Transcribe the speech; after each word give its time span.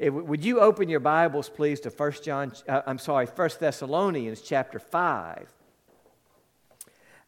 It, 0.00 0.08
would 0.08 0.42
you 0.42 0.60
open 0.60 0.88
your 0.88 0.98
Bibles, 0.98 1.50
please, 1.50 1.78
to 1.80 1.90
1 1.90 2.12
John, 2.24 2.52
uh, 2.66 2.80
I'm 2.86 2.98
sorry, 2.98 3.26
1 3.26 3.50
Thessalonians 3.60 4.40
chapter 4.40 4.78
5. 4.78 5.46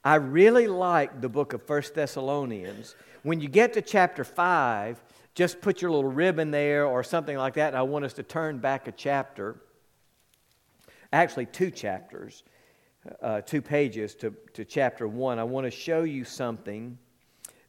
I 0.02 0.14
really 0.14 0.66
like 0.66 1.20
the 1.20 1.28
book 1.28 1.52
of 1.52 1.68
1 1.68 1.82
Thessalonians. 1.94 2.94
When 3.24 3.42
you 3.42 3.48
get 3.48 3.74
to 3.74 3.82
chapter 3.82 4.24
5, 4.24 5.02
just 5.34 5.60
put 5.60 5.82
your 5.82 5.90
little 5.90 6.10
ribbon 6.10 6.50
there 6.50 6.86
or 6.86 7.04
something 7.04 7.36
like 7.36 7.52
that. 7.54 7.68
And 7.68 7.76
I 7.76 7.82
want 7.82 8.06
us 8.06 8.14
to 8.14 8.22
turn 8.22 8.56
back 8.56 8.88
a 8.88 8.92
chapter, 8.92 9.56
actually, 11.12 11.46
two 11.46 11.70
chapters, 11.70 12.42
uh, 13.20 13.42
two 13.42 13.60
pages 13.60 14.14
to, 14.14 14.34
to 14.54 14.64
chapter 14.64 15.06
1. 15.06 15.38
I 15.38 15.44
want 15.44 15.66
to 15.66 15.70
show 15.70 16.04
you 16.04 16.24
something 16.24 16.96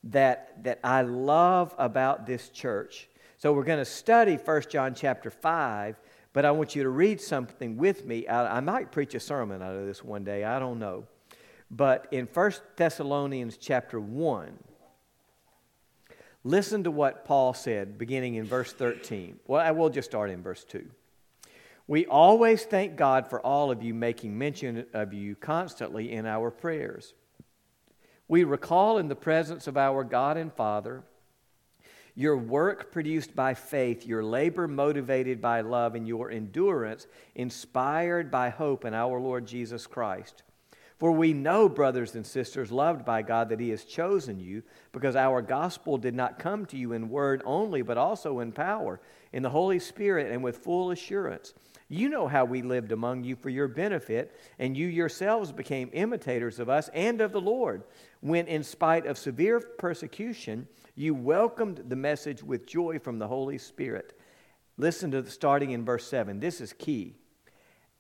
that, 0.05 0.63
that 0.63 0.79
I 0.81 1.01
love 1.01 1.75
about 1.77 2.25
this 2.25 2.47
church. 2.47 3.09
So 3.43 3.51
we're 3.51 3.65
going 3.65 3.79
to 3.79 3.83
study 3.83 4.37
1 4.37 4.61
John 4.69 4.95
chapter 4.95 5.29
5, 5.29 5.97
but 6.31 6.45
I 6.45 6.51
want 6.51 6.77
you 6.77 6.83
to 6.83 6.89
read 6.89 7.19
something 7.19 7.75
with 7.75 8.05
me. 8.05 8.25
I, 8.25 8.59
I 8.59 8.59
might 8.61 8.93
preach 8.93 9.15
a 9.15 9.19
sermon 9.19 9.61
out 9.61 9.75
of 9.75 9.85
this 9.85 10.01
one 10.01 10.23
day, 10.23 10.45
I 10.45 10.59
don't 10.59 10.79
know. 10.79 11.07
But 11.69 12.07
in 12.11 12.25
1 12.33 12.51
Thessalonians 12.77 13.57
chapter 13.57 13.99
1, 13.99 14.57
listen 16.45 16.85
to 16.85 16.91
what 16.91 17.25
Paul 17.25 17.53
said 17.53 17.97
beginning 17.97 18.35
in 18.35 18.45
verse 18.45 18.71
13. 18.71 19.41
Well, 19.45 19.59
I 19.59 19.71
will 19.71 19.89
just 19.89 20.09
start 20.09 20.29
in 20.29 20.41
verse 20.41 20.63
2. 20.63 20.85
We 21.85 22.05
always 22.05 22.63
thank 22.63 22.95
God 22.95 23.29
for 23.29 23.41
all 23.41 23.71
of 23.71 23.83
you, 23.83 23.93
making 23.93 24.37
mention 24.37 24.85
of 24.93 25.11
you 25.11 25.35
constantly 25.35 26.13
in 26.13 26.25
our 26.25 26.49
prayers. 26.49 27.13
We 28.29 28.45
recall 28.45 28.99
in 28.99 29.09
the 29.09 29.17
presence 29.17 29.67
of 29.67 29.75
our 29.75 30.05
God 30.05 30.37
and 30.37 30.53
Father 30.53 31.03
your 32.15 32.37
work 32.37 32.91
produced 32.91 33.35
by 33.35 33.53
faith, 33.53 34.05
your 34.05 34.23
labor 34.23 34.67
motivated 34.67 35.41
by 35.41 35.61
love, 35.61 35.95
and 35.95 36.07
your 36.07 36.29
endurance 36.29 37.07
inspired 37.35 38.29
by 38.29 38.49
hope 38.49 38.85
in 38.85 38.93
our 38.93 39.19
Lord 39.19 39.47
Jesus 39.47 39.87
Christ. 39.87 40.43
For 40.99 41.11
we 41.11 41.33
know, 41.33 41.67
brothers 41.67 42.15
and 42.15 42.25
sisters, 42.25 42.71
loved 42.71 43.03
by 43.03 43.23
God, 43.23 43.49
that 43.49 43.59
He 43.59 43.71
has 43.71 43.83
chosen 43.83 44.39
you, 44.39 44.63
because 44.91 45.15
our 45.15 45.41
gospel 45.41 45.97
did 45.97 46.13
not 46.13 46.39
come 46.39 46.65
to 46.67 46.77
you 46.77 46.93
in 46.93 47.09
word 47.09 47.41
only, 47.45 47.81
but 47.81 47.97
also 47.97 48.39
in 48.39 48.51
power, 48.51 49.01
in 49.33 49.41
the 49.41 49.49
Holy 49.49 49.79
Spirit, 49.79 50.31
and 50.31 50.43
with 50.43 50.57
full 50.59 50.91
assurance. 50.91 51.53
You 51.89 52.09
know 52.09 52.27
how 52.27 52.45
we 52.45 52.61
lived 52.61 52.91
among 52.91 53.23
you 53.23 53.35
for 53.35 53.49
your 53.49 53.67
benefit, 53.67 54.35
and 54.59 54.75
you 54.75 54.87
yourselves 54.87 55.51
became 55.51 55.89
imitators 55.93 56.59
of 56.59 56.69
us 56.69 56.89
and 56.93 57.21
of 57.21 57.31
the 57.31 57.41
Lord, 57.41 57.83
when, 58.21 58.47
in 58.47 58.63
spite 58.63 59.05
of 59.05 59.17
severe 59.17 59.59
persecution, 59.59 60.67
you 60.95 61.13
welcomed 61.13 61.83
the 61.87 61.95
message 61.95 62.41
with 62.41 62.65
joy 62.65 62.99
from 62.99 63.19
the 63.19 63.27
Holy 63.27 63.57
Spirit. 63.57 64.19
Listen 64.77 65.11
to 65.11 65.21
the, 65.21 65.29
starting 65.29 65.71
in 65.71 65.85
verse 65.85 66.07
7. 66.07 66.39
This 66.39 66.61
is 66.61 66.73
key. 66.73 67.15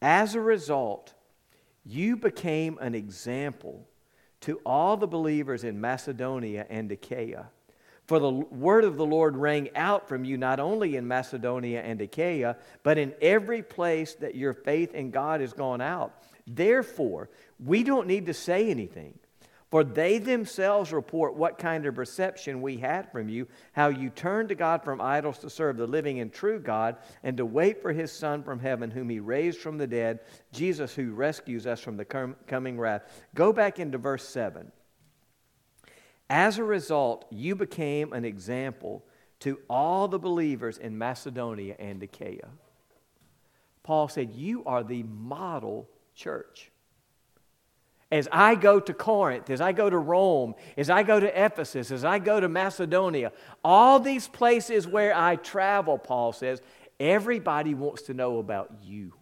As 0.01 0.35
a 0.35 0.41
result, 0.41 1.13
you 1.85 2.15
became 2.17 2.77
an 2.79 2.95
example 2.95 3.87
to 4.41 4.59
all 4.65 4.97
the 4.97 5.07
believers 5.07 5.63
in 5.63 5.79
Macedonia 5.79 6.65
and 6.69 6.91
Achaia. 6.91 7.47
For 8.07 8.19
the 8.19 8.31
word 8.31 8.83
of 8.83 8.97
the 8.97 9.05
Lord 9.05 9.37
rang 9.37 9.69
out 9.75 10.09
from 10.09 10.25
you 10.25 10.37
not 10.37 10.59
only 10.59 10.97
in 10.97 11.07
Macedonia 11.07 11.81
and 11.81 12.01
Achaia, 12.01 12.57
but 12.83 12.97
in 12.97 13.13
every 13.21 13.61
place 13.61 14.15
that 14.15 14.35
your 14.35 14.53
faith 14.53 14.93
in 14.93 15.11
God 15.11 15.39
has 15.39 15.53
gone 15.53 15.79
out. 15.79 16.13
Therefore, 16.45 17.29
we 17.63 17.83
don't 17.83 18.07
need 18.07 18.25
to 18.25 18.33
say 18.33 18.69
anything. 18.69 19.17
For 19.71 19.83
they 19.83 20.19
themselves 20.19 20.93
report 20.93 21.33
what 21.33 21.57
kind 21.57 21.87
of 21.87 21.97
reception 21.97 22.61
we 22.61 22.77
had 22.77 23.11
from 23.11 23.27
you, 23.27 23.47
how 23.71 23.87
you 23.87 24.11
turned 24.11 24.49
to 24.49 24.55
God 24.55 24.83
from 24.83 25.01
idols 25.01 25.39
to 25.39 25.49
serve 25.49 25.77
the 25.77 25.87
living 25.87 26.19
and 26.19 26.31
true 26.31 26.59
God, 26.59 26.97
and 27.23 27.37
to 27.37 27.45
wait 27.45 27.81
for 27.81 27.91
his 27.91 28.11
Son 28.11 28.43
from 28.43 28.59
heaven, 28.59 28.91
whom 28.91 29.09
he 29.09 29.19
raised 29.19 29.57
from 29.57 29.79
the 29.79 29.87
dead, 29.87 30.19
Jesus, 30.51 30.93
who 30.93 31.13
rescues 31.13 31.65
us 31.65 31.79
from 31.79 31.97
the 31.97 32.05
coming 32.05 32.79
wrath. 32.79 33.23
Go 33.33 33.51
back 33.51 33.79
into 33.79 33.97
verse 33.97 34.27
7. 34.27 34.71
As 36.33 36.57
a 36.57 36.63
result, 36.63 37.25
you 37.29 37.55
became 37.55 38.11
an 38.11 38.25
example 38.25 39.05
to 39.41 39.59
all 39.69 40.07
the 40.07 40.17
believers 40.17 40.79
in 40.79 40.97
Macedonia 40.97 41.75
and 41.77 42.01
Achaia. 42.01 42.49
Paul 43.83 44.07
said, 44.07 44.31
You 44.31 44.63
are 44.65 44.83
the 44.83 45.03
model 45.03 45.87
church 46.15 46.71
as 48.11 48.27
I 48.31 48.55
go 48.55 48.79
to 48.79 48.95
Corinth, 48.95 49.51
as 49.51 49.61
I 49.61 49.73
go 49.73 49.91
to 49.91 49.97
Rome, 49.99 50.55
as 50.75 50.89
I 50.89 51.03
go 51.03 51.19
to 51.19 51.45
Ephesus, 51.45 51.91
as 51.91 52.03
I 52.03 52.17
go 52.17 52.39
to 52.39 52.49
Macedonia, 52.49 53.31
all 53.63 53.99
these 53.99 54.27
places 54.27 54.87
where 54.87 55.15
I 55.15 55.35
travel, 55.35 55.99
Paul 55.99 56.33
says, 56.33 56.63
everybody 56.99 57.75
wants 57.75 58.01
to 58.03 58.15
know 58.15 58.39
about 58.39 58.71
you. 58.81 59.13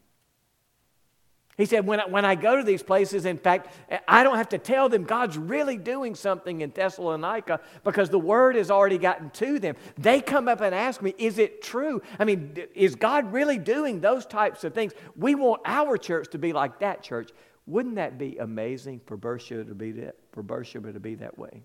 He 1.57 1.65
said, 1.65 1.85
when 1.85 1.99
I, 1.99 2.05
when 2.05 2.25
I 2.25 2.35
go 2.35 2.55
to 2.55 2.63
these 2.63 2.81
places, 2.81 3.25
in 3.25 3.37
fact, 3.37 3.73
I 4.07 4.23
don't 4.23 4.37
have 4.37 4.49
to 4.49 4.57
tell 4.57 4.87
them 4.89 5.03
God's 5.03 5.37
really 5.37 5.77
doing 5.77 6.15
something 6.15 6.61
in 6.61 6.71
Thessalonica 6.71 7.59
because 7.83 8.09
the 8.09 8.19
word 8.19 8.55
has 8.55 8.71
already 8.71 8.97
gotten 8.97 9.29
to 9.31 9.59
them. 9.59 9.75
They 9.97 10.21
come 10.21 10.47
up 10.47 10.61
and 10.61 10.73
ask 10.73 11.01
me, 11.01 11.13
Is 11.17 11.37
it 11.37 11.61
true? 11.61 12.01
I 12.17 12.23
mean, 12.23 12.57
is 12.73 12.95
God 12.95 13.33
really 13.33 13.57
doing 13.57 13.99
those 13.99 14.25
types 14.25 14.63
of 14.63 14.73
things? 14.73 14.93
We 15.15 15.35
want 15.35 15.61
our 15.65 15.97
church 15.97 16.29
to 16.31 16.37
be 16.37 16.53
like 16.53 16.79
that 16.79 17.03
church. 17.03 17.31
Wouldn't 17.67 17.95
that 17.95 18.17
be 18.17 18.37
amazing 18.37 19.01
for 19.05 19.17
Beersheba 19.17 19.65
to 19.65 19.75
be 19.75 19.91
that, 19.93 20.15
for 20.31 20.41
Beersheba 20.41 20.93
to 20.93 20.99
be 20.99 21.15
that 21.15 21.37
way? 21.37 21.63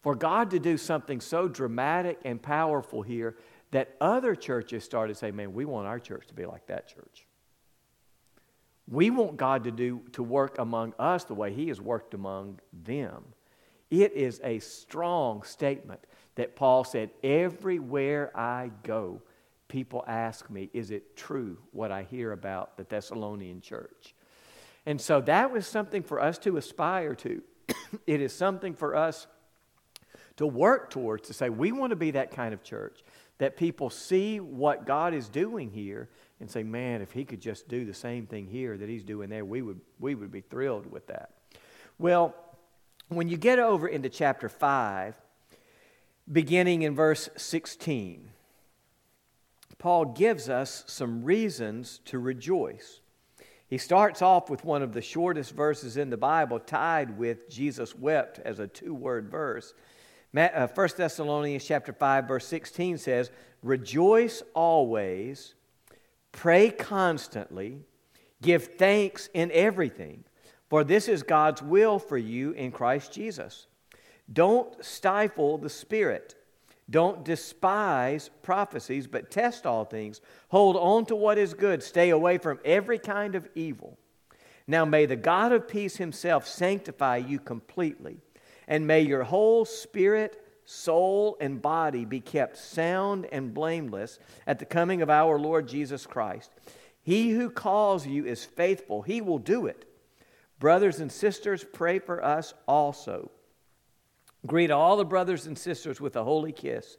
For 0.00 0.14
God 0.14 0.50
to 0.50 0.58
do 0.58 0.76
something 0.76 1.20
so 1.20 1.46
dramatic 1.46 2.18
and 2.24 2.40
powerful 2.40 3.02
here 3.02 3.36
that 3.70 3.94
other 4.00 4.34
churches 4.34 4.82
started 4.82 5.16
saying, 5.16 5.36
man, 5.36 5.52
we 5.52 5.66
want 5.66 5.86
our 5.86 5.98
church 5.98 6.26
to 6.28 6.34
be 6.34 6.46
like 6.46 6.66
that 6.66 6.88
church. 6.88 7.27
We 8.90 9.10
want 9.10 9.36
God 9.36 9.64
to 9.64 9.70
do 9.70 10.02
to 10.12 10.22
work 10.22 10.58
among 10.58 10.94
us 10.98 11.24
the 11.24 11.34
way 11.34 11.52
He 11.52 11.68
has 11.68 11.80
worked 11.80 12.14
among 12.14 12.60
them. 12.72 13.24
It 13.90 14.12
is 14.12 14.40
a 14.42 14.58
strong 14.58 15.42
statement 15.42 16.00
that 16.36 16.56
Paul 16.56 16.84
said, 16.84 17.10
Everywhere 17.22 18.36
I 18.36 18.70
go, 18.82 19.22
people 19.68 20.04
ask 20.06 20.48
me, 20.48 20.70
is 20.72 20.90
it 20.90 21.16
true 21.16 21.58
what 21.72 21.92
I 21.92 22.04
hear 22.04 22.32
about 22.32 22.76
the 22.76 22.84
Thessalonian 22.84 23.60
church? 23.60 24.14
And 24.86 25.00
so 25.00 25.20
that 25.22 25.52
was 25.52 25.66
something 25.66 26.02
for 26.02 26.20
us 26.20 26.38
to 26.38 26.56
aspire 26.56 27.14
to. 27.16 27.42
it 28.06 28.20
is 28.22 28.32
something 28.32 28.74
for 28.74 28.96
us 28.96 29.26
to 30.36 30.46
work 30.46 30.90
towards 30.90 31.28
to 31.28 31.34
say, 31.34 31.50
we 31.50 31.72
want 31.72 31.90
to 31.90 31.96
be 31.96 32.12
that 32.12 32.30
kind 32.30 32.54
of 32.54 32.62
church 32.62 33.02
that 33.38 33.56
people 33.56 33.90
see 33.90 34.40
what 34.40 34.86
God 34.86 35.12
is 35.12 35.28
doing 35.28 35.70
here 35.70 36.08
and 36.40 36.50
say, 36.50 36.62
man, 36.62 37.02
if 37.02 37.12
he 37.12 37.24
could 37.24 37.40
just 37.40 37.68
do 37.68 37.84
the 37.84 37.94
same 37.94 38.26
thing 38.26 38.46
here 38.46 38.76
that 38.76 38.88
he's 38.88 39.04
doing 39.04 39.28
there, 39.28 39.44
we 39.44 39.62
would, 39.62 39.80
we 39.98 40.14
would 40.14 40.30
be 40.30 40.40
thrilled 40.40 40.90
with 40.90 41.06
that. 41.08 41.30
Well, 41.98 42.34
when 43.08 43.28
you 43.28 43.36
get 43.36 43.58
over 43.58 43.88
into 43.88 44.08
chapter 44.08 44.48
5, 44.48 45.14
beginning 46.30 46.82
in 46.82 46.94
verse 46.94 47.28
16, 47.36 48.30
Paul 49.78 50.06
gives 50.06 50.48
us 50.48 50.84
some 50.86 51.24
reasons 51.24 52.00
to 52.06 52.18
rejoice. 52.18 53.00
He 53.68 53.78
starts 53.78 54.22
off 54.22 54.48
with 54.50 54.64
one 54.64 54.82
of 54.82 54.92
the 54.92 55.02
shortest 55.02 55.54
verses 55.54 55.96
in 55.96 56.10
the 56.10 56.16
Bible, 56.16 56.58
tied 56.58 57.16
with 57.18 57.48
Jesus 57.48 57.94
wept 57.94 58.40
as 58.40 58.58
a 58.58 58.66
two 58.66 58.94
word 58.94 59.30
verse. 59.30 59.74
1 60.32 60.50
uh, 60.54 60.66
Thessalonians 60.66 61.64
chapter 61.64 61.92
5, 61.92 62.28
verse 62.28 62.46
16 62.46 62.98
says, 62.98 63.30
Rejoice 63.62 64.42
always, 64.54 65.54
pray 66.32 66.70
constantly, 66.70 67.80
give 68.42 68.76
thanks 68.76 69.28
in 69.34 69.50
everything, 69.52 70.24
for 70.68 70.84
this 70.84 71.08
is 71.08 71.22
God's 71.22 71.62
will 71.62 71.98
for 71.98 72.18
you 72.18 72.52
in 72.52 72.72
Christ 72.72 73.12
Jesus. 73.12 73.66
Don't 74.32 74.84
stifle 74.84 75.58
the 75.58 75.70
Spirit. 75.70 76.34
Don't 76.90 77.24
despise 77.24 78.30
prophecies, 78.42 79.06
but 79.06 79.30
test 79.30 79.66
all 79.66 79.84
things. 79.84 80.20
Hold 80.48 80.76
on 80.76 81.04
to 81.06 81.16
what 81.16 81.36
is 81.36 81.52
good. 81.52 81.82
Stay 81.82 82.10
away 82.10 82.38
from 82.38 82.60
every 82.64 82.98
kind 82.98 83.34
of 83.34 83.48
evil. 83.54 83.98
Now 84.66 84.84
may 84.84 85.06
the 85.06 85.16
God 85.16 85.52
of 85.52 85.68
peace 85.68 85.96
himself 85.96 86.46
sanctify 86.46 87.18
you 87.18 87.38
completely, 87.38 88.18
and 88.66 88.86
may 88.86 89.00
your 89.00 89.22
whole 89.22 89.64
spirit, 89.64 90.42
soul, 90.68 91.36
and 91.40 91.62
body 91.62 92.04
be 92.04 92.20
kept 92.20 92.56
sound 92.56 93.26
and 93.32 93.54
blameless 93.54 94.18
at 94.46 94.58
the 94.58 94.64
coming 94.64 95.02
of 95.02 95.10
our 95.10 95.38
Lord 95.38 95.68
Jesus 95.68 96.06
Christ. 96.06 96.50
He 97.02 97.30
who 97.30 97.50
calls 97.50 98.06
you 98.06 98.26
is 98.26 98.44
faithful, 98.44 99.02
he 99.02 99.20
will 99.20 99.38
do 99.38 99.66
it. 99.66 99.84
Brothers 100.58 101.00
and 101.00 101.10
sisters, 101.10 101.64
pray 101.72 101.98
for 101.98 102.22
us 102.24 102.52
also 102.66 103.30
Greet 104.46 104.70
all 104.70 104.96
the 104.96 105.04
brothers 105.04 105.46
and 105.46 105.58
sisters 105.58 106.00
with 106.00 106.16
a 106.16 106.24
holy 106.24 106.52
kiss. 106.52 106.96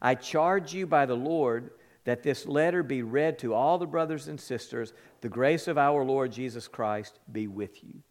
I 0.00 0.14
charge 0.14 0.74
you 0.74 0.86
by 0.86 1.06
the 1.06 1.16
Lord 1.16 1.70
that 2.04 2.22
this 2.22 2.46
letter 2.46 2.82
be 2.82 3.02
read 3.02 3.38
to 3.38 3.54
all 3.54 3.78
the 3.78 3.86
brothers 3.86 4.28
and 4.28 4.40
sisters. 4.40 4.92
The 5.20 5.28
grace 5.28 5.68
of 5.68 5.78
our 5.78 6.04
Lord 6.04 6.32
Jesus 6.32 6.68
Christ 6.68 7.18
be 7.30 7.46
with 7.46 7.82
you. 7.82 8.02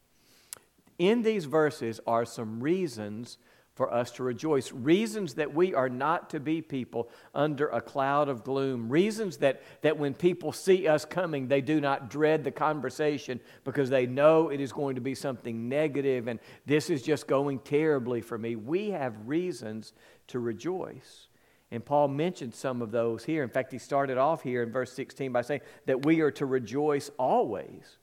In 0.97 1.21
these 1.21 1.45
verses 1.45 1.99
are 2.07 2.25
some 2.25 2.61
reasons 2.61 3.37
for 3.81 3.91
us 3.91 4.11
to 4.11 4.21
rejoice. 4.21 4.71
Reasons 4.71 5.33
that 5.33 5.55
we 5.55 5.73
are 5.73 5.89
not 5.89 6.29
to 6.29 6.39
be 6.39 6.61
people 6.61 7.09
under 7.33 7.67
a 7.69 7.81
cloud 7.81 8.29
of 8.29 8.43
gloom. 8.43 8.89
Reasons 8.89 9.37
that, 9.37 9.63
that 9.81 9.97
when 9.97 10.13
people 10.13 10.51
see 10.51 10.87
us 10.87 11.03
coming, 11.03 11.47
they 11.47 11.61
do 11.61 11.81
not 11.81 12.07
dread 12.07 12.43
the 12.43 12.51
conversation 12.51 13.39
because 13.63 13.89
they 13.89 14.05
know 14.05 14.49
it 14.49 14.61
is 14.61 14.71
going 14.71 14.93
to 14.93 15.01
be 15.01 15.15
something 15.15 15.67
negative 15.67 16.27
and 16.27 16.39
this 16.67 16.91
is 16.91 17.01
just 17.01 17.25
going 17.25 17.57
terribly 17.57 18.21
for 18.21 18.37
me. 18.37 18.55
We 18.55 18.91
have 18.91 19.15
reasons 19.27 19.93
to 20.27 20.37
rejoice. 20.37 21.25
And 21.71 21.83
Paul 21.83 22.09
mentioned 22.09 22.53
some 22.53 22.83
of 22.83 22.91
those 22.91 23.23
here. 23.23 23.41
In 23.41 23.49
fact, 23.49 23.71
he 23.71 23.79
started 23.79 24.19
off 24.19 24.43
here 24.43 24.61
in 24.61 24.71
verse 24.71 24.93
16 24.93 25.31
by 25.31 25.41
saying 25.41 25.61
that 25.87 26.05
we 26.05 26.21
are 26.21 26.29
to 26.29 26.45
rejoice 26.45 27.09
always. 27.17 27.97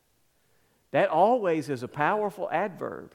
That 0.90 1.08
always 1.08 1.68
is 1.68 1.84
a 1.84 1.88
powerful 1.88 2.48
adverb. 2.50 3.14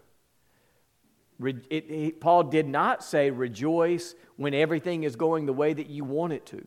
It, 1.48 1.66
it, 1.69 2.22
Paul 2.22 2.44
did 2.44 2.68
not 2.68 3.04
say 3.04 3.31
rejoice 3.31 4.16
when 4.38 4.54
everything 4.54 5.04
is 5.04 5.16
going 5.16 5.45
the 5.45 5.54
way 5.54 5.74
that 5.74 5.88
you 5.88 6.04
want 6.04 6.34
it 6.34 6.45
to. 6.48 6.66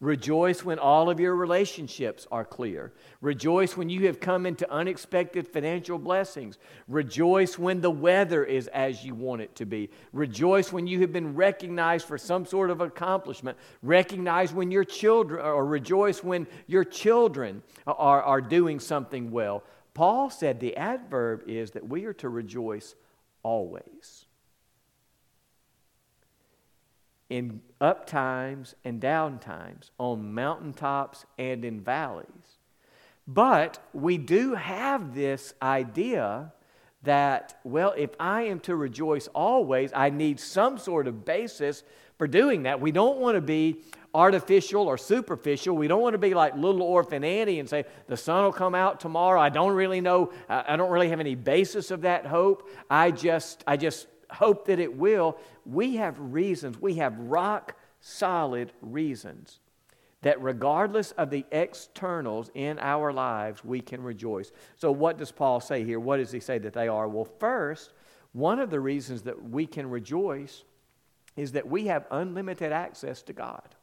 Rejoice 0.00 0.62
when 0.64 0.78
all 0.78 1.08
of 1.08 1.18
your 1.18 1.34
relationships 1.34 2.26
are 2.30 2.44
clear. 2.44 2.92
Rejoice 3.22 3.74
when 3.74 3.88
you 3.88 4.06
have 4.06 4.20
come 4.20 4.44
into 4.44 4.70
unexpected 4.70 5.48
financial 5.48 5.98
blessings. 5.98 6.58
Rejoice 6.88 7.58
when 7.58 7.80
the 7.80 7.90
weather 7.90 8.44
is 8.44 8.66
as 8.68 9.02
you 9.02 9.14
want 9.14 9.40
it 9.40 9.54
to 9.54 9.64
be. 9.64 9.88
Rejoice 10.12 10.72
when 10.72 10.86
you 10.86 11.00
have 11.00 11.12
been 11.12 11.34
recognized 11.34 12.06
for 12.06 12.18
some 12.18 12.44
sort 12.44 12.70
of 12.70 12.82
accomplishment. 12.82 13.56
Recognize 13.82 14.52
when 14.52 14.70
your 14.70 14.84
children, 14.84 15.42
or 15.42 15.64
rejoice 15.64 16.22
when 16.22 16.46
your 16.66 16.84
children 16.84 17.62
are, 17.86 18.22
are 18.22 18.42
doing 18.42 18.80
something 18.80 19.30
well. 19.30 19.62
Paul 19.94 20.28
said 20.28 20.60
the 20.60 20.76
adverb 20.76 21.44
is 21.46 21.70
that 21.70 21.88
we 21.88 22.04
are 22.04 22.14
to 22.14 22.28
rejoice 22.28 22.94
always. 23.44 24.26
In 27.30 27.60
up 27.80 28.06
times 28.06 28.74
and 28.84 29.00
down 29.00 29.38
times, 29.38 29.92
on 29.98 30.34
mountaintops 30.34 31.24
and 31.38 31.64
in 31.64 31.80
valleys. 31.80 32.58
But 33.26 33.78
we 33.92 34.18
do 34.18 34.54
have 34.54 35.14
this 35.14 35.54
idea 35.62 36.52
that, 37.04 37.58
well, 37.64 37.94
if 37.96 38.10
I 38.18 38.42
am 38.42 38.60
to 38.60 38.74
rejoice 38.74 39.28
always, 39.28 39.92
I 39.94 40.10
need 40.10 40.40
some 40.40 40.78
sort 40.78 41.06
of 41.06 41.24
basis 41.24 41.82
for 42.18 42.26
doing 42.26 42.64
that. 42.64 42.80
We 42.80 42.92
don't 42.92 43.18
want 43.18 43.36
to 43.36 43.40
be 43.40 43.82
artificial 44.14 44.86
or 44.86 44.96
superficial. 44.96 45.76
We 45.76 45.88
don't 45.88 46.00
want 46.00 46.14
to 46.14 46.18
be 46.18 46.34
like 46.34 46.56
little 46.56 46.82
orphan 46.82 47.24
Annie 47.24 47.58
and 47.58 47.68
say, 47.68 47.84
the 48.06 48.16
sun 48.16 48.44
will 48.44 48.52
come 48.52 48.74
out 48.74 49.00
tomorrow. 49.00 49.40
I 49.40 49.48
don't 49.48 49.72
really 49.72 50.00
know, 50.00 50.32
I 50.48 50.76
don't 50.76 50.90
really 50.90 51.10
have 51.10 51.20
any 51.20 51.34
basis 51.34 51.90
of 51.90 52.02
that 52.02 52.24
hope. 52.24 52.70
I 52.88 53.10
just, 53.10 53.64
I 53.66 53.76
just 53.76 54.06
hope 54.30 54.66
that 54.66 54.78
it 54.78 54.96
will. 54.96 55.36
We 55.66 55.96
have 55.96 56.18
reasons, 56.18 56.80
we 56.80 56.94
have 56.94 57.18
rock 57.18 57.76
solid 58.00 58.72
reasons 58.80 59.58
that 60.22 60.40
regardless 60.40 61.10
of 61.12 61.28
the 61.28 61.44
externals 61.52 62.50
in 62.54 62.78
our 62.78 63.12
lives, 63.12 63.62
we 63.62 63.80
can 63.80 64.02
rejoice. 64.02 64.52
So, 64.76 64.90
what 64.90 65.18
does 65.18 65.30
Paul 65.30 65.60
say 65.60 65.84
here? 65.84 66.00
What 66.00 66.16
does 66.16 66.32
he 66.32 66.40
say 66.40 66.56
that 66.58 66.72
they 66.72 66.88
are? 66.88 67.06
Well, 67.06 67.28
first, 67.38 67.92
one 68.32 68.58
of 68.58 68.70
the 68.70 68.80
reasons 68.80 69.22
that 69.22 69.50
we 69.50 69.66
can 69.66 69.88
rejoice 69.90 70.64
is 71.36 71.52
that 71.52 71.68
we 71.68 71.88
have 71.88 72.06
unlimited 72.10 72.72
access 72.72 73.22
to 73.22 73.34
God. 73.34 73.74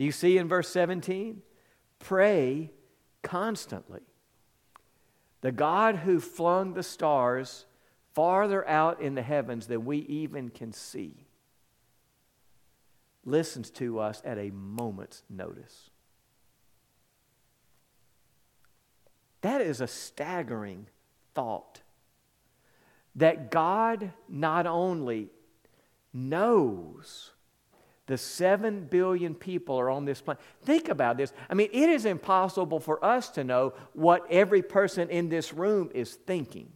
Do 0.00 0.06
you 0.06 0.12
see 0.12 0.38
in 0.38 0.48
verse 0.48 0.70
17? 0.70 1.42
Pray 1.98 2.70
constantly. 3.22 4.00
The 5.42 5.52
God 5.52 5.96
who 5.96 6.20
flung 6.20 6.72
the 6.72 6.82
stars 6.82 7.66
farther 8.14 8.66
out 8.66 9.02
in 9.02 9.14
the 9.14 9.20
heavens 9.20 9.66
than 9.66 9.84
we 9.84 9.98
even 9.98 10.48
can 10.48 10.72
see 10.72 11.26
listens 13.26 13.68
to 13.72 13.98
us 13.98 14.22
at 14.24 14.38
a 14.38 14.48
moment's 14.48 15.22
notice. 15.28 15.90
That 19.42 19.60
is 19.60 19.82
a 19.82 19.86
staggering 19.86 20.86
thought. 21.34 21.82
That 23.16 23.50
God 23.50 24.12
not 24.30 24.66
only 24.66 25.28
knows 26.10 27.32
the 28.10 28.18
7 28.18 28.86
billion 28.86 29.36
people 29.36 29.78
are 29.78 29.88
on 29.88 30.04
this 30.04 30.20
planet. 30.20 30.42
Think 30.64 30.88
about 30.88 31.16
this. 31.16 31.32
I 31.48 31.54
mean, 31.54 31.68
it 31.72 31.88
is 31.88 32.04
impossible 32.04 32.80
for 32.80 33.02
us 33.04 33.28
to 33.30 33.44
know 33.44 33.72
what 33.92 34.26
every 34.28 34.62
person 34.62 35.08
in 35.10 35.28
this 35.28 35.54
room 35.54 35.90
is 35.94 36.14
thinking. 36.14 36.72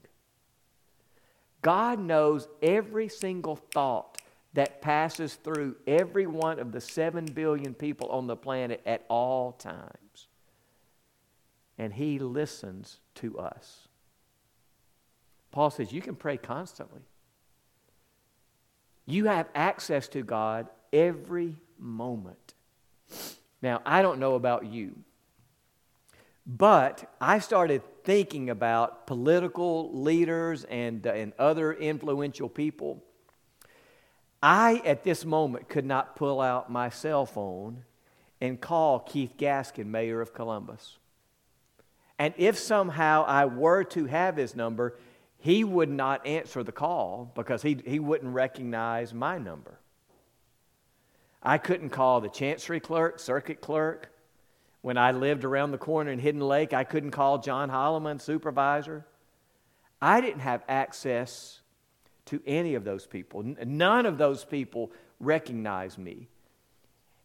God 1.61 1.99
knows 1.99 2.47
every 2.63 3.09
single 3.09 3.57
thought 3.57 4.23
that 4.53 4.81
passes 4.81 5.35
through 5.35 5.75
every 5.89 6.29
one 6.29 6.61
of 6.61 6.71
the 6.71 6.81
7 6.81 7.25
billion 7.27 7.75
people 7.75 8.09
on 8.11 8.29
the 8.29 8.37
planet 8.37 8.81
at 8.87 9.05
all 9.09 9.51
times. 9.53 10.29
And 11.77 11.93
He 11.93 12.21
listens 12.21 13.01
to 13.17 13.41
us. 13.41 13.89
Paul 15.51 15.71
says 15.71 15.93
you 15.93 16.01
can 16.01 16.15
pray 16.15 16.37
constantly. 16.37 17.03
You 19.07 19.27
have 19.27 19.49
access 19.55 20.07
to 20.09 20.23
God 20.23 20.69
every 20.95 21.57
moment. 21.79 22.55
Now, 23.61 23.83
I 23.85 24.01
don't 24.01 24.19
know 24.19 24.37
about 24.37 24.67
you, 24.67 24.95
but 26.47 27.13
I 27.21 27.41
started 27.41 27.83
thinking 28.05 28.49
about 28.49 29.07
political 29.07 29.91
leaders 30.03 30.65
and, 30.65 31.07
uh, 31.07 31.11
and 31.11 31.33
other 31.39 31.73
influential 31.73 32.49
people. 32.49 33.03
I, 34.43 34.83
at 34.85 35.05
this 35.05 35.25
moment, 35.25 35.69
could 35.69 35.87
not 35.87 36.17
pull 36.17 36.41
out 36.41 36.71
my 36.71 36.91
cell 36.91 37.27
phone 37.27 37.85
and 38.41 38.61
call 38.61 39.01
Keith 39.01 39.35
Gaskin, 39.39 39.87
mayor 39.87 40.21
of 40.21 40.35
Columbus. 40.35 40.99
And 42.19 42.35
if 42.37 42.59
somehow 42.59 43.25
I 43.27 43.47
were 43.47 43.85
to 43.85 44.05
have 44.05 44.37
his 44.37 44.55
number, 44.55 44.99
he 45.39 45.65
would 45.65 45.89
not 45.89 46.27
answer 46.27 46.63
the 46.63 46.73
call 46.73 47.33
because 47.35 47.63
he, 47.63 47.79
he 47.87 47.99
wouldn't 47.99 48.35
recognize 48.35 49.15
my 49.15 49.39
number. 49.39 49.79
I 51.45 51.59
couldn't 51.59 51.91
call 51.91 52.21
the 52.21 52.29
chancery 52.29 52.81
clerk, 52.81 53.19
circuit 53.19 53.61
clerk. 53.61 54.11
When 54.81 54.97
I 54.97 55.13
lived 55.13 55.45
around 55.45 55.71
the 55.71 55.79
corner 55.79 56.11
in 56.11 56.19
Hidden 56.19 56.41
Lake, 56.41 56.73
I 56.73 56.85
couldn't 56.85 57.11
call 57.11 57.39
John 57.39 57.71
Holloman, 57.71 58.21
supervisor. 58.21 59.05
I 60.01 60.21
didn't 60.21 60.41
have 60.41 60.63
access 60.69 61.61
to 62.27 62.43
any 62.47 62.75
of 62.75 62.85
those 62.85 63.07
people. 63.07 63.43
None 63.43 64.07
of 64.07 64.19
those 64.19 64.45
people 64.45 64.93
recognized 65.21 65.99
me. 65.99 66.29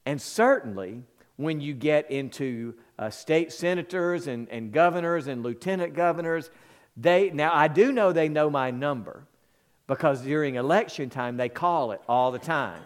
And 0.05 0.21
certainly, 0.21 1.03
when 1.37 1.61
you 1.61 1.73
get 1.73 2.11
into 2.11 2.73
uh, 2.97 3.09
state 3.09 3.51
senators 3.53 4.27
and, 4.27 4.49
and 4.49 4.71
governors 4.71 5.27
and 5.27 5.43
lieutenant 5.43 5.93
governors, 5.93 6.49
they 6.97 7.29
now 7.29 7.51
I 7.53 7.69
do 7.69 7.91
know 7.91 8.11
they 8.11 8.27
know 8.27 8.49
my 8.49 8.71
number 8.71 9.23
because 9.87 10.21
during 10.21 10.55
election 10.55 11.09
time 11.09 11.37
they 11.37 11.47
call 11.47 11.91
it 11.93 12.01
all 12.09 12.31
the 12.31 12.39
time. 12.39 12.81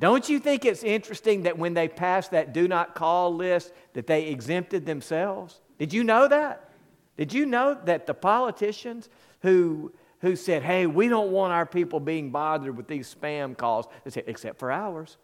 Don't 0.00 0.30
you 0.30 0.38
think 0.40 0.64
it's 0.64 0.82
interesting 0.82 1.42
that 1.42 1.58
when 1.58 1.74
they 1.74 1.86
passed 1.86 2.30
that 2.30 2.54
do 2.54 2.66
not 2.66 2.94
call 2.94 3.34
list 3.34 3.72
that 3.92 4.06
they 4.06 4.28
exempted 4.28 4.86
themselves? 4.86 5.60
Did 5.78 5.92
you 5.92 6.02
know 6.04 6.26
that? 6.26 6.70
Did 7.18 7.34
you 7.34 7.44
know 7.44 7.78
that 7.84 8.06
the 8.06 8.14
politicians 8.14 9.10
who 9.42 9.92
who 10.20 10.36
said, 10.36 10.62
"Hey, 10.62 10.86
we 10.86 11.08
don't 11.08 11.30
want 11.32 11.52
our 11.52 11.66
people 11.66 12.00
being 12.00 12.30
bothered 12.30 12.76
with 12.76 12.88
these 12.88 13.14
spam 13.14 13.56
calls," 13.56 13.86
they 14.04 14.10
said, 14.10 14.24
"Except 14.26 14.58
for 14.58 14.72
ours." 14.72 15.18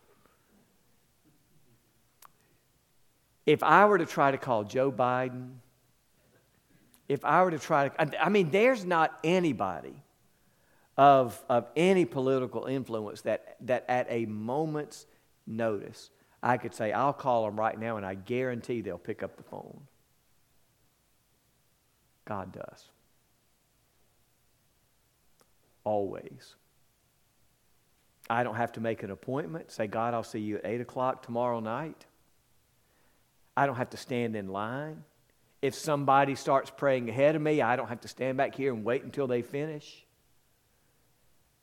If 3.46 3.62
I 3.62 3.86
were 3.86 3.96
to 3.98 4.06
try 4.06 4.30
to 4.30 4.38
call 4.38 4.64
Joe 4.64 4.92
Biden, 4.92 5.56
if 7.08 7.24
I 7.24 7.42
were 7.44 7.50
to 7.50 7.58
try 7.58 7.88
to, 7.88 8.22
I 8.22 8.28
mean, 8.28 8.50
there's 8.50 8.84
not 8.84 9.18
anybody 9.24 10.02
of, 10.96 11.42
of 11.48 11.66
any 11.76 12.04
political 12.04 12.64
influence 12.66 13.22
that, 13.22 13.56
that 13.60 13.84
at 13.88 14.06
a 14.08 14.26
moment's 14.26 15.06
notice, 15.46 16.10
I 16.42 16.56
could 16.56 16.74
say, 16.74 16.92
I'll 16.92 17.12
call 17.12 17.44
them 17.44 17.58
right 17.58 17.78
now, 17.78 17.96
and 17.96 18.06
I 18.06 18.14
guarantee 18.14 18.80
they'll 18.80 18.98
pick 18.98 19.22
up 19.22 19.36
the 19.36 19.42
phone. 19.42 19.80
God 22.24 22.52
does. 22.52 22.88
Always. 25.84 26.54
I 28.28 28.42
don't 28.42 28.56
have 28.56 28.72
to 28.72 28.80
make 28.80 29.02
an 29.02 29.10
appointment, 29.10 29.70
say, 29.70 29.86
God, 29.86 30.14
I'll 30.14 30.24
see 30.24 30.40
you 30.40 30.56
at 30.56 30.66
8 30.66 30.80
o'clock 30.80 31.22
tomorrow 31.22 31.60
night. 31.60 32.06
I 33.56 33.66
don't 33.66 33.76
have 33.76 33.90
to 33.90 33.96
stand 33.96 34.34
in 34.34 34.48
line. 34.48 35.04
If 35.62 35.74
somebody 35.74 36.34
starts 36.34 36.70
praying 36.70 37.08
ahead 37.08 37.36
of 37.36 37.42
me, 37.42 37.62
I 37.62 37.76
don't 37.76 37.88
have 37.88 38.00
to 38.02 38.08
stand 38.08 38.36
back 38.36 38.54
here 38.54 38.72
and 38.72 38.84
wait 38.84 39.04
until 39.04 39.26
they 39.26 39.42
finish. 39.42 40.05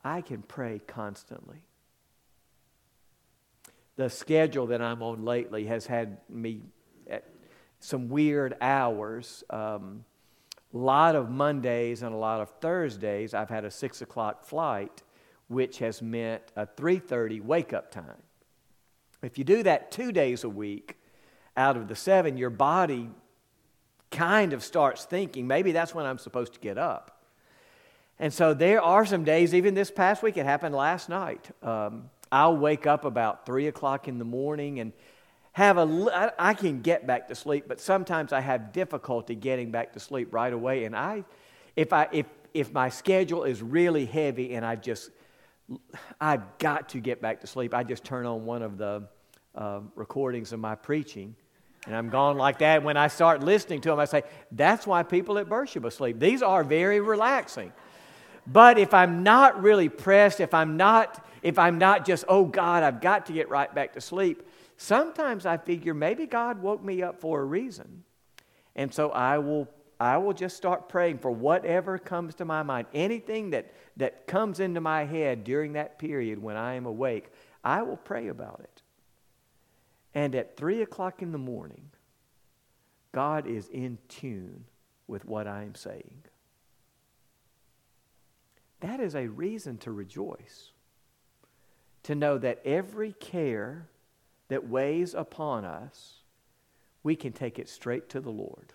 I 0.04 0.22
can 0.22 0.42
pray 0.42 0.82
constantly. 0.86 1.64
The 3.96 4.10
schedule 4.10 4.68
that 4.68 4.82
I'm 4.82 5.02
on 5.04 5.24
lately 5.24 5.66
has 5.66 5.86
had 5.86 6.18
me 6.28 6.62
at 7.10 7.26
some 7.80 8.10
weird 8.10 8.56
hours. 8.60 9.44
Um, 9.50 10.04
a 10.74 10.78
lot 10.78 11.16
of 11.16 11.30
Mondays 11.30 12.02
and 12.02 12.14
a 12.14 12.18
lot 12.18 12.42
of 12.42 12.50
Thursdays, 12.60 13.34
I've 13.34 13.50
had 13.50 13.66
a 13.66 13.72
six 13.72 14.02
o'clock 14.02 14.46
flight 14.46 15.04
which 15.48 15.80
has 15.80 16.02
meant 16.02 16.42
a 16.56 16.66
3:30 16.66 17.40
wake 17.40 17.74
up 17.74 17.92
time. 17.92 18.24
If 19.22 19.38
you 19.38 19.44
do 19.44 19.64
that 19.64 19.92
2 19.92 20.12
days 20.12 20.44
a 20.44 20.50
week 20.50 20.98
out 21.56 21.78
of 21.78 21.88
the 21.88 21.96
7, 21.96 22.38
your 22.38 22.50
body 22.50 23.10
kind 24.12 24.54
of 24.54 24.64
starts 24.64 25.06
thinking, 25.06 25.48
maybe 25.48 25.72
that's 25.72 25.96
when 25.96 26.06
I'm 26.06 26.18
supposed 26.18 26.54
to 26.54 26.60
get 26.60 26.78
up. 26.78 27.13
And 28.20 28.34
so 28.34 28.54
there 28.54 28.82
are 28.82 29.06
some 29.06 29.24
days, 29.24 29.54
even 29.54 29.74
this 29.74 29.92
past 29.92 30.24
week, 30.24 30.38
it 30.38 30.46
happened 30.46 30.76
last 30.76 31.10
night. 31.10 31.50
Um, 31.62 32.10
I'll 32.32 32.56
wake 32.56 32.88
up 32.88 33.06
about 33.06 33.46
3 33.46 33.68
o'clock 33.68 34.08
in 34.08 34.18
the 34.18 34.26
morning 34.26 34.80
and 34.80 34.94
have 35.54 35.78
a, 35.78 36.34
I 36.40 36.54
can 36.54 36.82
get 36.82 37.06
back 37.06 37.28
to 37.28 37.36
sleep, 37.36 37.66
but 37.68 37.80
sometimes 37.80 38.34
I 38.34 38.40
have 38.40 38.74
difficulty 38.74 39.36
getting 39.36 39.72
back 39.72 39.94
to 39.94 40.00
sleep 40.00 40.34
right 40.34 40.52
away. 40.52 40.86
And 40.86 40.96
I, 40.96 41.26
if 41.76 41.94
I, 41.94 42.08
if, 42.12 42.26
if 42.54 42.72
my 42.74 42.90
schedule 42.90 43.44
is 43.44 43.62
really 43.62 44.06
heavy 44.06 44.56
and 44.56 44.66
I 44.66 44.76
just, 44.76 45.12
I've 46.20 46.58
got 46.58 46.90
to 46.90 47.00
get 47.00 47.22
back 47.22 47.42
to 47.42 47.48
sleep, 47.48 47.74
I 47.74 47.84
just 47.84 48.04
turn 48.04 48.26
on 48.26 48.46
one 48.46 48.64
of 48.64 48.78
the 48.78 49.08
uh, 49.54 49.82
recordings 49.96 50.54
of 50.54 50.60
my 50.60 50.76
preaching 50.76 51.36
and 51.86 51.96
I'm 51.96 52.10
gone 52.10 52.38
like 52.38 52.60
that. 52.60 52.84
When 52.84 52.98
I 52.98 53.08
start 53.08 53.44
listening 53.44 53.82
to 53.82 53.90
them, 53.90 54.00
I 54.00 54.06
say, 54.06 54.24
that's 54.52 54.88
why 54.88 55.04
people 55.04 55.38
at 55.38 55.50
Beersheba 55.50 55.92
sleep. 55.92 56.20
These 56.20 56.42
are 56.42 56.64
very 56.64 57.00
relaxing. 57.00 57.74
But 58.46 58.78
if 58.78 58.94
I'm 58.94 59.24
not 59.24 59.62
really 59.62 59.90
pressed, 59.90 60.40
if 60.40 60.54
I'm 60.54 60.78
not, 60.78 61.26
if 61.42 61.58
I'm 61.58 61.78
not 61.78 62.06
just, 62.06 62.26
oh 62.28 62.46
God, 62.46 62.84
I've 62.84 63.02
got 63.02 63.26
to 63.28 63.34
get 63.34 63.50
right 63.50 63.74
back 63.74 63.94
to 63.94 64.02
sleep, 64.02 64.44
sometimes 64.78 65.46
I 65.46 65.58
figure 65.58 65.94
maybe 65.94 66.26
God 66.26 66.62
woke 66.62 66.84
me 66.84 67.02
up 67.02 67.20
for 67.22 67.42
a 67.42 67.46
reason. 67.46 68.04
And 68.76 68.94
so 68.94 69.12
I 69.12 69.38
will 69.38 69.70
I 70.00 70.18
will 70.18 70.34
just 70.34 70.58
start 70.58 70.90
praying 70.90 71.20
for 71.20 71.32
whatever 71.32 71.98
comes 71.98 72.36
to 72.36 72.46
my 72.46 72.62
mind. 72.62 72.88
Anything 72.94 73.52
that, 73.52 73.72
that 73.96 74.28
comes 74.28 74.60
into 74.60 74.82
my 74.82 75.06
head 75.06 75.46
during 75.46 75.74
that 75.74 75.98
period 75.98 76.40
when 76.42 76.58
I 76.58 76.74
am 76.74 76.86
awake, 76.86 77.30
I 77.64 77.84
will 77.84 77.96
pray 77.96 78.28
about 78.28 78.60
it. 78.62 78.82
And 80.14 80.36
at 80.36 80.58
3 80.58 80.82
o'clock 80.82 81.22
in 81.22 81.32
the 81.32 81.38
morning, 81.38 81.92
God 83.14 83.48
is 83.48 83.70
in 83.70 83.98
tune 84.10 84.66
with 85.08 85.24
what 85.24 85.48
I 85.48 85.64
am 85.64 85.76
saying. 85.76 86.24
That 88.84 89.00
is 89.00 89.16
a 89.16 89.28
reason 89.28 89.78
to 89.80 89.92
rejoice. 89.92 90.72
To 92.04 92.16
know 92.16 92.38
that 92.38 92.62
every 92.66 93.14
care 93.14 93.88
that 94.50 94.68
weighs 94.68 95.14
upon 95.14 95.64
us, 95.64 96.16
we 97.02 97.16
can 97.16 97.32
take 97.32 97.60
it 97.60 97.70
straight 97.70 98.10
to 98.10 98.20
the 98.20 98.30
Lord. 98.30 98.74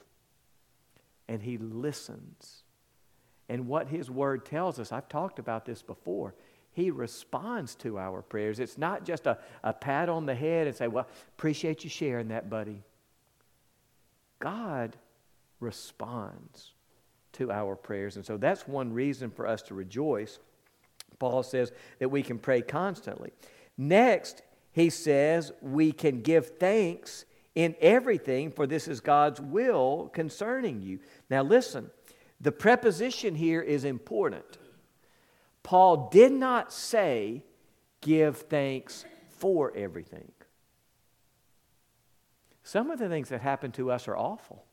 And 1.28 1.42
He 1.42 1.58
listens. 1.58 2.62
And 3.50 3.68
what 3.68 3.88
His 3.88 4.10
Word 4.10 4.46
tells 4.46 4.80
us, 4.80 4.92
I've 4.92 5.10
talked 5.10 5.38
about 5.38 5.66
this 5.66 5.82
before, 5.82 6.34
He 6.72 6.90
responds 6.90 7.74
to 7.76 7.98
our 7.98 8.22
prayers. 8.22 8.60
It's 8.60 8.78
not 8.78 9.04
just 9.04 9.26
a, 9.26 9.36
a 9.62 9.74
pat 9.74 10.08
on 10.08 10.24
the 10.24 10.34
head 10.34 10.66
and 10.66 10.74
say, 10.74 10.88
Well, 10.88 11.06
appreciate 11.36 11.84
you 11.84 11.90
sharing 11.90 12.28
that, 12.28 12.48
buddy. 12.48 12.82
God 14.38 14.96
responds 15.60 16.72
to 17.38 17.50
our 17.50 17.75
prayers. 17.75 18.16
And 18.16 18.25
so 18.25 18.37
that's 18.37 18.68
one 18.68 18.92
reason 18.92 19.30
for 19.30 19.47
us 19.47 19.62
to 19.62 19.75
rejoice. 19.75 20.38
Paul 21.18 21.42
says 21.42 21.73
that 21.99 22.11
we 22.11 22.23
can 22.23 22.38
pray 22.38 22.62
constantly. 22.62 23.33
Next, 23.76 24.42
he 24.73 24.90
says 24.90 25.52
we 25.61 25.92
can 25.92 26.23
give 26.23 26.59
thanks 26.59 27.25
in 27.54 27.75
everything, 27.80 28.52
for 28.52 28.68
this 28.68 28.87
is 28.87 29.00
God's 29.00 29.40
will 29.40 30.11
concerning 30.12 30.80
you. 30.80 31.00
Now, 31.28 31.42
listen, 31.42 31.90
the 32.40 32.52
preposition 32.52 33.35
here 33.35 33.61
is 33.61 33.85
important. 33.85 34.59
Paul 35.64 36.09
did 36.09 36.30
not 36.30 36.73
say, 36.73 37.42
give 38.00 38.37
thanks 38.37 39.04
for 39.28 39.76
everything. 39.76 40.30
Some 42.62 42.90
of 42.90 43.00
the 43.00 43.09
things 43.09 43.30
that 43.30 43.40
happen 43.40 43.73
to 43.73 43.90
us 43.90 44.07
are 44.07 44.16
awful. 44.16 44.64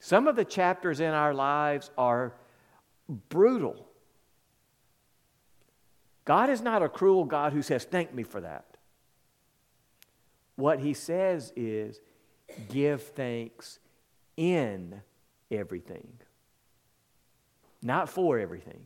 Some 0.00 0.28
of 0.28 0.36
the 0.36 0.44
chapters 0.44 1.00
in 1.00 1.10
our 1.10 1.34
lives 1.34 1.90
are 1.98 2.34
brutal. 3.28 3.86
God 6.24 6.50
is 6.50 6.60
not 6.60 6.82
a 6.82 6.88
cruel 6.88 7.24
God 7.24 7.52
who 7.52 7.62
says, 7.62 7.84
Thank 7.84 8.14
me 8.14 8.22
for 8.22 8.40
that. 8.40 8.66
What 10.56 10.80
he 10.80 10.94
says 10.94 11.52
is, 11.56 12.00
Give 12.68 13.02
thanks 13.02 13.78
in 14.36 15.02
everything, 15.50 16.08
not 17.82 18.08
for 18.08 18.38
everything. 18.38 18.84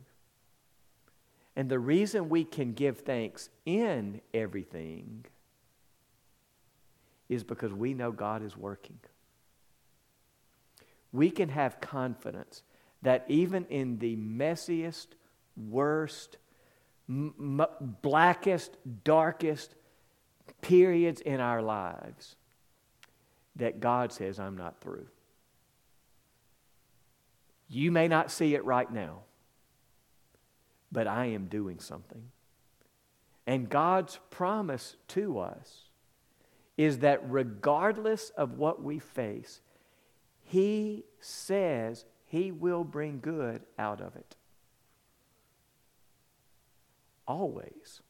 And 1.55 1.69
the 1.69 1.79
reason 1.79 2.29
we 2.29 2.43
can 2.43 2.73
give 2.73 2.99
thanks 2.99 3.49
in 3.65 4.21
everything 4.33 5.25
is 7.29 7.43
because 7.43 7.71
we 7.71 7.93
know 7.93 8.11
God 8.11 8.43
is 8.43 8.57
working. 8.57 8.99
We 11.13 11.31
can 11.31 11.49
have 11.49 11.79
confidence 11.79 12.63
that 13.03 13.23
even 13.29 13.65
in 13.69 13.99
the 13.99 14.17
messiest, 14.17 15.07
worst, 15.55 16.37
m- 17.07 17.65
blackest, 18.01 18.75
darkest 19.03 19.75
periods 20.61 21.21
in 21.21 21.39
our 21.39 21.61
lives 21.61 22.35
that 23.55 23.79
God 23.79 24.11
says, 24.11 24.39
I'm 24.39 24.57
not 24.57 24.81
through. 24.81 25.07
You 27.69 27.91
may 27.91 28.07
not 28.07 28.31
see 28.31 28.55
it 28.55 28.65
right 28.65 28.91
now, 28.91 29.21
but 30.91 31.07
I 31.07 31.27
am 31.27 31.45
doing 31.45 31.79
something. 31.79 32.23
And 33.45 33.69
God's 33.69 34.19
promise 34.29 34.95
to 35.09 35.39
us 35.39 35.81
is 36.77 36.99
that 36.99 37.21
regardless 37.29 38.29
of 38.31 38.57
what 38.57 38.81
we 38.81 38.99
face, 38.99 39.61
He 40.53 41.05
says 41.19 42.05
He 42.27 42.51
will 42.51 42.83
bring 42.83 43.19
good 43.19 43.63
out 43.79 44.01
of 44.01 44.15
it. 44.15 44.35
Always. 47.27 48.03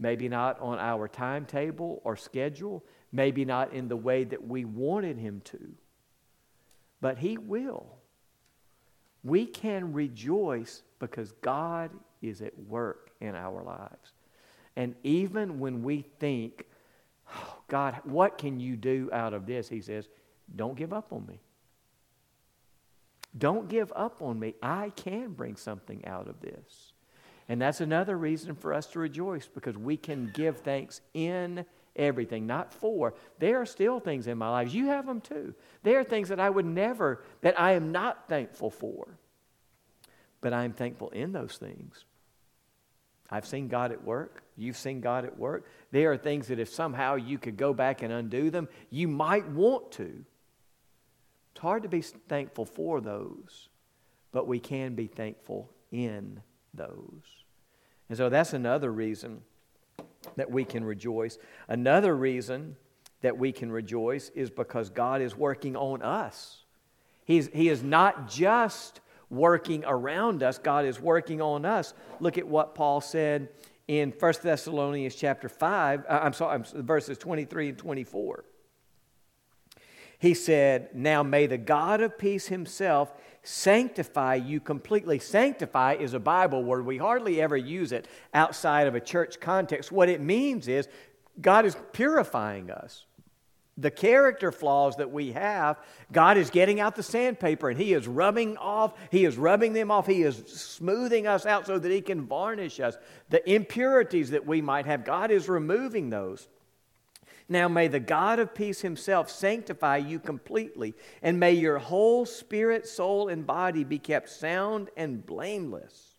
Maybe 0.00 0.28
not 0.28 0.58
on 0.58 0.80
our 0.80 1.06
timetable 1.06 2.00
or 2.02 2.16
schedule, 2.16 2.84
maybe 3.12 3.44
not 3.44 3.72
in 3.72 3.86
the 3.86 3.96
way 3.96 4.24
that 4.24 4.44
we 4.44 4.64
wanted 4.64 5.16
Him 5.16 5.42
to, 5.44 5.74
but 7.00 7.18
He 7.18 7.38
will. 7.38 7.98
We 9.22 9.46
can 9.46 9.92
rejoice 9.92 10.82
because 10.98 11.30
God 11.40 11.92
is 12.20 12.42
at 12.42 12.58
work 12.58 13.12
in 13.20 13.36
our 13.36 13.62
lives. 13.62 14.12
And 14.74 14.96
even 15.04 15.60
when 15.60 15.84
we 15.84 16.04
think, 16.18 16.66
oh, 17.32 17.58
God, 17.68 18.00
what 18.02 18.38
can 18.38 18.58
you 18.58 18.74
do 18.74 19.08
out 19.12 19.34
of 19.34 19.46
this? 19.46 19.68
He 19.68 19.82
says, 19.82 20.08
don't 20.54 20.76
give 20.76 20.92
up 20.92 21.12
on 21.12 21.26
me. 21.26 21.40
Don't 23.36 23.68
give 23.68 23.92
up 23.94 24.22
on 24.22 24.38
me. 24.38 24.54
I 24.62 24.90
can 24.96 25.32
bring 25.32 25.56
something 25.56 26.04
out 26.04 26.28
of 26.28 26.40
this. 26.40 26.92
And 27.48 27.60
that's 27.60 27.80
another 27.80 28.16
reason 28.16 28.54
for 28.54 28.72
us 28.72 28.86
to 28.88 28.98
rejoice 28.98 29.46
because 29.46 29.76
we 29.76 29.96
can 29.96 30.30
give 30.34 30.58
thanks 30.58 31.00
in 31.14 31.64
everything, 31.96 32.46
not 32.46 32.72
for. 32.72 33.14
There 33.38 33.60
are 33.60 33.66
still 33.66 34.00
things 34.00 34.26
in 34.26 34.38
my 34.38 34.48
life. 34.48 34.72
You 34.72 34.86
have 34.86 35.06
them 35.06 35.20
too. 35.20 35.54
There 35.82 35.98
are 35.98 36.04
things 36.04 36.28
that 36.28 36.40
I 36.40 36.50
would 36.50 36.66
never, 36.66 37.24
that 37.40 37.58
I 37.60 37.72
am 37.72 37.92
not 37.92 38.28
thankful 38.28 38.70
for. 38.70 39.18
But 40.40 40.52
I 40.52 40.64
am 40.64 40.72
thankful 40.72 41.10
in 41.10 41.32
those 41.32 41.56
things. 41.56 42.04
I've 43.30 43.46
seen 43.46 43.68
God 43.68 43.92
at 43.92 44.02
work. 44.02 44.42
You've 44.56 44.76
seen 44.76 45.00
God 45.00 45.24
at 45.24 45.38
work. 45.38 45.66
There 45.92 46.12
are 46.12 46.16
things 46.16 46.48
that 46.48 46.58
if 46.58 46.68
somehow 46.68 47.14
you 47.14 47.38
could 47.38 47.56
go 47.56 47.72
back 47.72 48.02
and 48.02 48.12
undo 48.12 48.50
them, 48.50 48.68
you 48.90 49.06
might 49.06 49.48
want 49.48 49.92
to. 49.92 50.24
It's 51.60 51.62
hard 51.62 51.82
to 51.82 51.90
be 51.90 52.00
thankful 52.00 52.64
for 52.64 53.02
those, 53.02 53.68
but 54.32 54.46
we 54.46 54.58
can 54.58 54.94
be 54.94 55.08
thankful 55.08 55.68
in 55.92 56.40
those. 56.72 57.44
And 58.08 58.16
so 58.16 58.30
that's 58.30 58.54
another 58.54 58.90
reason 58.90 59.42
that 60.36 60.50
we 60.50 60.64
can 60.64 60.82
rejoice. 60.82 61.36
Another 61.68 62.16
reason 62.16 62.76
that 63.20 63.36
we 63.36 63.52
can 63.52 63.70
rejoice 63.70 64.30
is 64.30 64.48
because 64.48 64.88
God 64.88 65.20
is 65.20 65.36
working 65.36 65.76
on 65.76 66.00
us. 66.00 66.64
He's, 67.26 67.50
he 67.52 67.68
is 67.68 67.82
not 67.82 68.26
just 68.26 69.02
working 69.28 69.84
around 69.86 70.42
us, 70.42 70.56
God 70.56 70.86
is 70.86 70.98
working 70.98 71.42
on 71.42 71.66
us. 71.66 71.92
Look 72.20 72.38
at 72.38 72.48
what 72.48 72.74
Paul 72.74 73.02
said 73.02 73.50
in 73.86 74.14
1 74.18 74.34
Thessalonians 74.42 75.14
chapter 75.14 75.50
5, 75.50 76.06
uh, 76.08 76.20
I'm 76.22 76.32
sorry, 76.32 76.62
verses 76.76 77.18
23 77.18 77.68
and 77.68 77.76
24. 77.76 78.44
He 80.20 80.34
said, 80.34 80.90
Now 80.94 81.22
may 81.22 81.46
the 81.46 81.58
God 81.58 82.02
of 82.02 82.18
peace 82.18 82.46
himself 82.46 83.10
sanctify 83.42 84.34
you 84.34 84.60
completely. 84.60 85.18
Sanctify 85.18 85.94
is 85.94 86.12
a 86.12 86.20
Bible 86.20 86.62
word. 86.62 86.84
We 86.84 86.98
hardly 86.98 87.40
ever 87.40 87.56
use 87.56 87.90
it 87.90 88.06
outside 88.34 88.86
of 88.86 88.94
a 88.94 89.00
church 89.00 89.40
context. 89.40 89.90
What 89.90 90.10
it 90.10 90.20
means 90.20 90.68
is 90.68 90.88
God 91.40 91.64
is 91.64 91.74
purifying 91.92 92.70
us. 92.70 93.06
the 93.80 93.90
character 93.90 94.52
flaws 94.52 94.96
that 94.96 95.10
we 95.10 95.32
have, 95.32 95.78
God 96.12 96.36
is 96.36 96.50
getting 96.50 96.80
out 96.80 96.96
the 96.96 97.02
sandpaper 97.02 97.70
and 97.70 97.80
He 97.80 97.94
is 97.94 98.06
rubbing 98.06 98.56
off, 98.58 98.92
He 99.10 99.24
is 99.24 99.38
rubbing 99.38 99.72
them 99.72 99.90
off, 99.90 100.06
He 100.06 100.22
is 100.22 100.36
smoothing 100.46 101.26
us 101.26 101.46
out 101.46 101.66
so 101.66 101.78
that 101.78 101.90
He 101.90 102.02
can 102.02 102.26
varnish 102.26 102.78
us. 102.78 102.96
The 103.30 103.48
impurities 103.50 104.30
that 104.30 104.46
we 104.46 104.60
might 104.60 104.86
have, 104.86 105.04
God 105.04 105.30
is 105.30 105.48
removing 105.48 106.10
those. 106.10 106.46
Now 107.50 107.66
may 107.66 107.88
the 107.88 107.98
God 107.98 108.38
of 108.38 108.54
peace 108.54 108.80
himself 108.80 109.28
sanctify 109.28 109.96
you 109.96 110.20
completely, 110.20 110.94
and 111.20 111.40
may 111.40 111.52
your 111.52 111.78
whole 111.78 112.24
spirit, 112.24 112.86
soul, 112.86 113.28
and 113.28 113.44
body 113.44 113.82
be 113.82 113.98
kept 113.98 114.28
sound 114.28 114.88
and 114.96 115.26
blameless. 115.26 116.14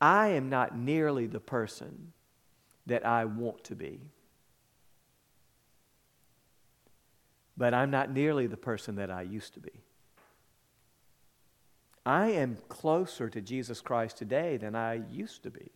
I 0.00 0.28
am 0.28 0.48
not 0.48 0.78
nearly 0.78 1.26
the 1.26 1.40
person 1.40 2.12
that 2.86 3.04
I 3.04 3.24
want 3.24 3.64
to 3.64 3.74
be. 3.74 4.02
But 7.56 7.74
I'm 7.74 7.90
not 7.90 8.12
nearly 8.12 8.46
the 8.46 8.56
person 8.56 8.94
that 8.96 9.10
I 9.10 9.22
used 9.22 9.54
to 9.54 9.60
be. 9.60 9.72
I 12.04 12.28
am 12.28 12.58
closer 12.68 13.28
to 13.30 13.40
Jesus 13.40 13.80
Christ 13.80 14.16
today 14.16 14.58
than 14.58 14.76
I 14.76 15.02
used 15.10 15.42
to 15.42 15.50
be. 15.50 15.72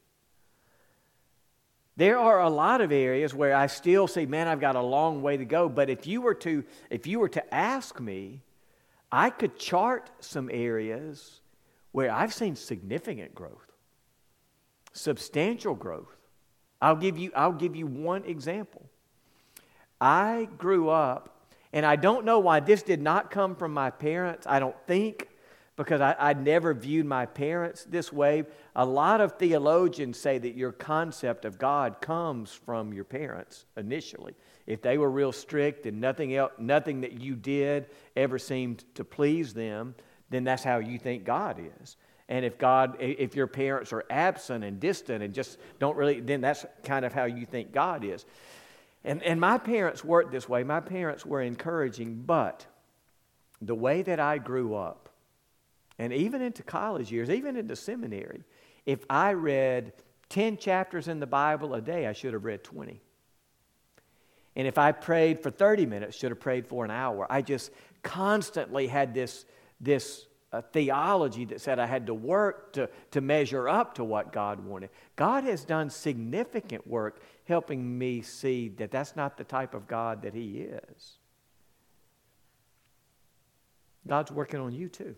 There 2.01 2.19
are 2.19 2.41
a 2.41 2.49
lot 2.49 2.81
of 2.81 2.93
areas 2.93 3.35
where 3.35 3.55
I 3.55 3.67
still 3.67 4.09
say, 4.09 4.25
man, 4.25 4.49
I've 4.49 4.59
got 4.59 4.75
a 4.75 4.81
long 4.81 5.21
way 5.21 5.37
to 5.37 5.45
go. 5.45 5.69
But 5.69 5.91
if 5.91 6.07
you 6.07 6.23
were 6.23 6.33
to, 6.37 6.65
if 6.89 7.07
you 7.07 7.19
were 7.19 7.29
to 7.29 7.55
ask 7.55 8.01
me, 8.01 8.41
I 9.13 9.29
could 9.29 9.59
chart 9.59 10.09
some 10.19 10.49
areas 10.51 11.43
where 11.93 12.11
I've 12.11 12.33
seen 12.33 12.57
significant 12.57 13.35
growth, 13.35 13.71
substantial 14.95 15.75
growth. 15.75 16.17
I'll 16.81 16.97
give 16.97 17.19
you, 17.19 17.33
I'll 17.37 17.53
give 17.53 17.77
you 17.77 17.87
one 17.87 18.25
example. 18.25 18.89
I 20.01 20.49
grew 20.57 20.89
up, 20.89 21.51
and 21.71 21.85
I 21.85 21.97
don't 21.97 22.25
know 22.25 22.39
why 22.39 22.61
this 22.61 22.83
did 22.83 23.03
not 23.03 23.31
come 23.31 23.55
from 23.55 23.75
my 23.75 23.91
parents. 23.91 24.47
I 24.47 24.59
don't 24.59 24.87
think 24.87 25.29
because 25.81 26.03
I, 26.03 26.15
I 26.19 26.35
never 26.35 26.75
viewed 26.75 27.07
my 27.07 27.25
parents 27.25 27.85
this 27.85 28.13
way. 28.13 28.45
A 28.77 28.85
lot 28.85 29.23
of 29.23 29.39
theologians 29.39 30.19
say 30.19 30.37
that 30.37 30.55
your 30.55 30.73
concept 30.73 31.47
of 31.47 31.59
God 31.59 32.03
comes 32.03 32.53
from 32.53 32.93
your 32.93 33.05
parents 33.05 33.65
initially. 33.79 34.35
If 34.67 34.83
they 34.83 34.99
were 34.99 35.11
real 35.11 35.33
strict 35.33 35.87
and 35.87 35.99
nothing 35.99 36.37
else, 36.37 36.53
nothing 36.59 37.01
that 37.01 37.13
you 37.23 37.35
did 37.35 37.87
ever 38.15 38.39
seemed 38.39 38.85
to 38.97 39.07
please 39.07 39.55
them, 39.55 39.95
then 40.29 40.45
that's 40.45 40.63
how 40.63 40.81
you 40.81 40.99
think 40.99 41.25
God 41.25 41.59
is. 41.81 41.97
And 42.29 42.45
if 42.45 42.59
God, 42.59 42.99
if 43.01 43.35
your 43.35 43.47
parents 43.47 43.91
are 43.95 44.05
absent 44.11 44.65
and 44.65 44.79
distant 44.79 45.23
and 45.23 45.33
just 45.33 45.57
don't 45.79 45.97
really, 45.97 46.21
then 46.21 46.43
that's 46.43 46.67
kind 46.85 47.07
of 47.07 47.15
how 47.15 47.25
you 47.25 47.47
think 47.47 47.73
God 47.73 48.05
is. 48.05 48.27
And, 49.03 49.23
and 49.23 49.41
my 49.41 49.57
parents 49.57 50.05
worked 50.05 50.31
this 50.31 50.47
way. 50.47 50.63
My 50.63 50.81
parents 50.81 51.25
were 51.25 51.41
encouraging, 51.41 52.25
but 52.27 52.67
the 53.63 53.75
way 53.75 54.03
that 54.03 54.21
I 54.21 54.37
grew 54.37 54.75
up, 54.75 55.10
and 56.01 56.15
even 56.15 56.41
into 56.41 56.63
college 56.63 57.13
years, 57.13 57.29
even 57.29 57.57
into 57.57 57.77
seminary, 57.77 58.43
if 58.87 59.05
I 59.11 59.35
read 59.35 59.93
10 60.31 60.57
chapters 60.57 61.09
in 61.09 61.21
the 61.21 61.27
Bible 61.27 61.75
a 61.75 61.83
day, 61.83 62.07
I 62.07 62.15
should 62.15 62.33
have 62.33 62.43
read 62.43 62.65
20. 62.65 63.03
And 64.57 64.67
if 64.67 64.79
I 64.79 64.93
prayed 64.93 65.43
for 65.43 65.51
30 65.51 65.85
minutes, 65.85 66.17
should 66.17 66.31
have 66.31 66.41
prayed 66.41 66.67
for 66.67 66.87
an 66.87 66.91
hour. 66.91 67.27
I 67.29 67.43
just 67.43 67.71
constantly 68.03 68.87
had 68.87 69.13
this, 69.13 69.45
this 69.79 70.25
uh, 70.55 70.63
theology 70.73 71.45
that 71.45 71.61
said 71.61 71.79
I 71.79 71.85
had 71.85 72.07
to 72.07 72.15
work 72.15 72.73
to, 72.73 72.89
to 73.11 73.21
measure 73.21 73.69
up 73.69 73.97
to 73.97 74.05
what 74.05 74.33
God 74.33 74.65
wanted. 74.65 74.89
God 75.17 75.45
has 75.45 75.67
done 75.67 75.91
significant 75.91 76.87
work 76.87 77.21
helping 77.45 77.99
me 77.99 78.23
see 78.23 78.71
that 78.79 78.91
that's 78.91 79.17
not 79.17 79.37
the 79.37 79.45
type 79.45 79.75
of 79.75 79.87
God 79.87 80.23
that 80.23 80.33
He 80.33 80.63
is. 80.63 81.19
God's 84.09 84.33
working 84.33 84.61
on 84.61 84.73
you 84.73 84.89
too. 84.89 85.15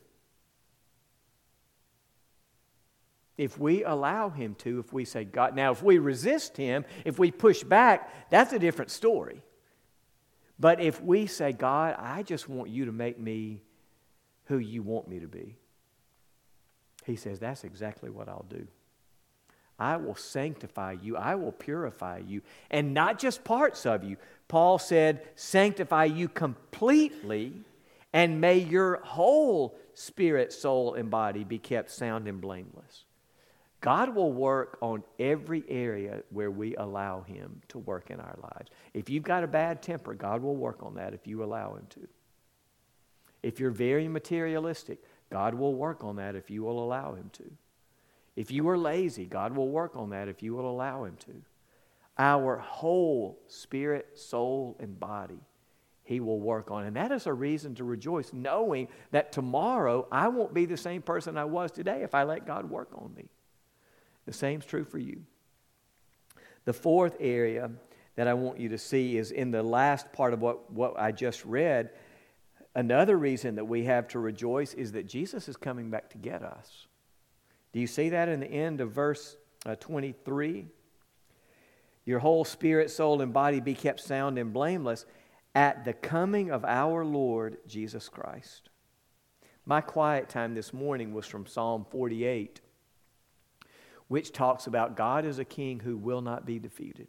If 3.43 3.59
we 3.59 3.83
allow 3.83 4.29
him 4.29 4.55
to, 4.61 4.79
if 4.79 4.93
we 4.93 5.05
say, 5.05 5.25
God, 5.25 5.57
now 5.57 5.73
if 5.73 5.83
we 5.83 5.99
resist 5.99 6.57
him, 6.57 6.85
if 7.05 7.19
we 7.19 7.33
push 7.33 7.65
back, 7.65 8.31
that's 8.31 8.53
a 8.53 8.59
different 8.59 8.93
story. 8.93 9.43
But 10.61 10.81
if 10.81 11.03
we 11.03 11.27
say, 11.27 11.51
God, 11.51 11.97
I 11.99 12.23
just 12.23 12.49
want 12.49 12.71
you 12.71 12.85
to 12.85 12.93
make 12.93 13.19
me 13.19 13.63
who 14.45 14.59
you 14.59 14.85
want 14.85 15.09
me 15.09 15.19
to 15.19 15.27
be, 15.27 15.57
he 17.05 17.17
says, 17.17 17.41
that's 17.41 17.65
exactly 17.65 18.11
what 18.11 18.29
I'll 18.29 18.47
do. 18.49 18.69
I 19.77 19.97
will 19.97 20.15
sanctify 20.15 20.93
you. 21.03 21.17
I 21.17 21.35
will 21.35 21.51
purify 21.51 22.19
you. 22.19 22.43
And 22.71 22.95
not 22.95 23.19
just 23.19 23.43
parts 23.43 23.85
of 23.87 24.05
you. 24.05 24.19
Paul 24.47 24.79
said, 24.79 25.27
sanctify 25.35 26.05
you 26.05 26.29
completely, 26.29 27.55
and 28.13 28.41
may 28.41 28.59
your 28.59 29.01
whole 29.03 29.77
spirit, 29.95 30.53
soul, 30.53 30.95
and 30.95 31.11
body 31.11 31.43
be 31.43 31.59
kept 31.59 31.91
sound 31.91 32.29
and 32.29 32.41
blameless. 32.41 33.05
God 33.83 34.15
will 34.15 34.33
work 34.33 34.79
on 34.81 35.03
every 35.19 35.65
area 35.69 36.23
where 36.31 36.53
we 36.53 36.77
allow 36.77 37.23
Him 37.23 37.61
to 37.69 37.79
work 37.79 38.11
in 38.11 38.21
our 38.21 38.39
lives. 38.41 38.71
If 38.95 39.11
you've 39.11 39.25
got 39.25 39.43
a 39.43 39.49
bad 39.49 39.83
temper, 39.83 40.15
God 40.15 40.41
will 40.41 40.55
work 40.55 40.85
on 40.85 40.95
that 40.95 41.15
if 41.15 41.27
you 41.27 41.43
allow 41.43 41.75
Him 41.75 41.87
to. 41.91 42.09
If 43.43 43.59
you're 43.59 43.73
very 43.73 44.07
materialistic, 44.07 45.03
God 45.31 45.55
will 45.55 45.75
work 45.75 46.05
on 46.05 46.17
that 46.17 46.37
if 46.37 46.49
you 46.49 46.63
will 46.63 46.83
allow 46.83 47.15
Him 47.15 47.29
to. 47.33 47.51
If 48.37 48.53
you 48.53 48.69
are 48.69 48.79
lazy, 48.79 49.27
God 49.27 49.57
will 49.57 49.69
work 49.69 49.97
on 49.97 50.11
that 50.11 50.29
if 50.29 50.45
you 50.45 50.55
will 50.55 50.71
allow 50.71 51.03
Him 51.03 51.17
to. 51.27 51.43
Our 52.19 52.59
whole 52.59 53.41
spirit, 53.49 54.17
soul, 54.17 54.77
and 54.79 55.01
body, 55.01 55.41
He 56.05 56.21
will 56.21 56.39
work 56.39 56.71
on. 56.71 56.85
And 56.85 56.95
that 56.95 57.11
is 57.11 57.27
a 57.27 57.33
reason 57.33 57.75
to 57.75 57.85
rejoice, 57.85 58.33
knowing 58.33 58.87
that 59.11 59.33
tomorrow 59.33 60.07
I 60.13 60.29
won't 60.29 60.55
be 60.55 60.67
the 60.67 60.77
same 60.77 61.03
person 61.03 61.37
I 61.37 61.47
was 61.47 61.73
today 61.73 62.03
if 62.05 62.15
I 62.15 62.23
let 62.23 62.47
God 62.47 62.71
work 62.71 62.91
on 62.95 63.13
me. 63.17 63.29
The 64.27 64.33
same's 64.33 64.65
true 64.65 64.85
for 64.85 64.99
you. 64.99 65.23
The 66.65 66.73
fourth 66.73 67.17
area 67.19 67.71
that 68.15 68.29
I 68.29 68.35
want 68.35 68.61
you 68.61 68.69
to 68.71 68.79
see 68.79 69.17
is 69.17 69.31
in 69.31 69.51
the 69.51 69.63
last 69.63 70.13
part 70.13 70.33
of 70.33 70.41
what, 70.41 70.71
what 70.71 70.99
I 70.99 71.13
just 71.13 71.45
read. 71.45 71.91
Another 72.75 73.17
reason 73.17 73.57
that 73.57 73.65
we 73.65 73.85
have 73.85 74.09
to 74.09 74.19
rejoice 74.19 74.75
is 74.75 74.93
that 74.93 75.07
Jesus 75.07 75.49
is 75.49 75.57
coming 75.57 75.91
back 75.91 76.11
to 76.11 76.19
get 76.19 76.43
us. 76.43 76.87
Do 77.73 77.81
you 77.81 77.87
see 77.87 78.11
that 78.11 78.29
in 78.29 78.41
the 78.41 78.47
end 78.47 78.81
of 78.81 78.93
verse 78.93 79.37
uh, 79.67 79.77
23? 79.77 80.67
Your 82.05 82.19
whole 82.19 82.45
spirit, 82.45 82.91
soul, 82.91 83.23
and 83.23 83.33
body 83.33 83.61
be 83.61 83.75
kept 83.75 84.01
sound 84.01 84.39
and 84.39 84.53
blameless 84.53 85.07
at 85.55 85.85
the 85.85 85.93
coming 85.93 86.51
of 86.51 86.65
our 86.65 87.05
Lord 87.05 87.59
Jesus 87.67 88.09
Christ. 88.09 88.71
My 89.65 89.81
quiet 89.81 90.29
time 90.29 90.55
this 90.55 90.73
morning 90.73 91.15
was 91.15 91.27
from 91.27 91.47
Psalm 91.47 91.87
48 91.91 92.61
which 94.13 94.31
talks 94.31 94.67
about 94.67 94.95
God 94.95 95.25
as 95.25 95.39
a 95.39 95.45
king 95.45 95.81
who 95.81 95.97
will 95.97 96.21
not 96.21 96.45
be 96.45 96.59
defeated. 96.59 97.09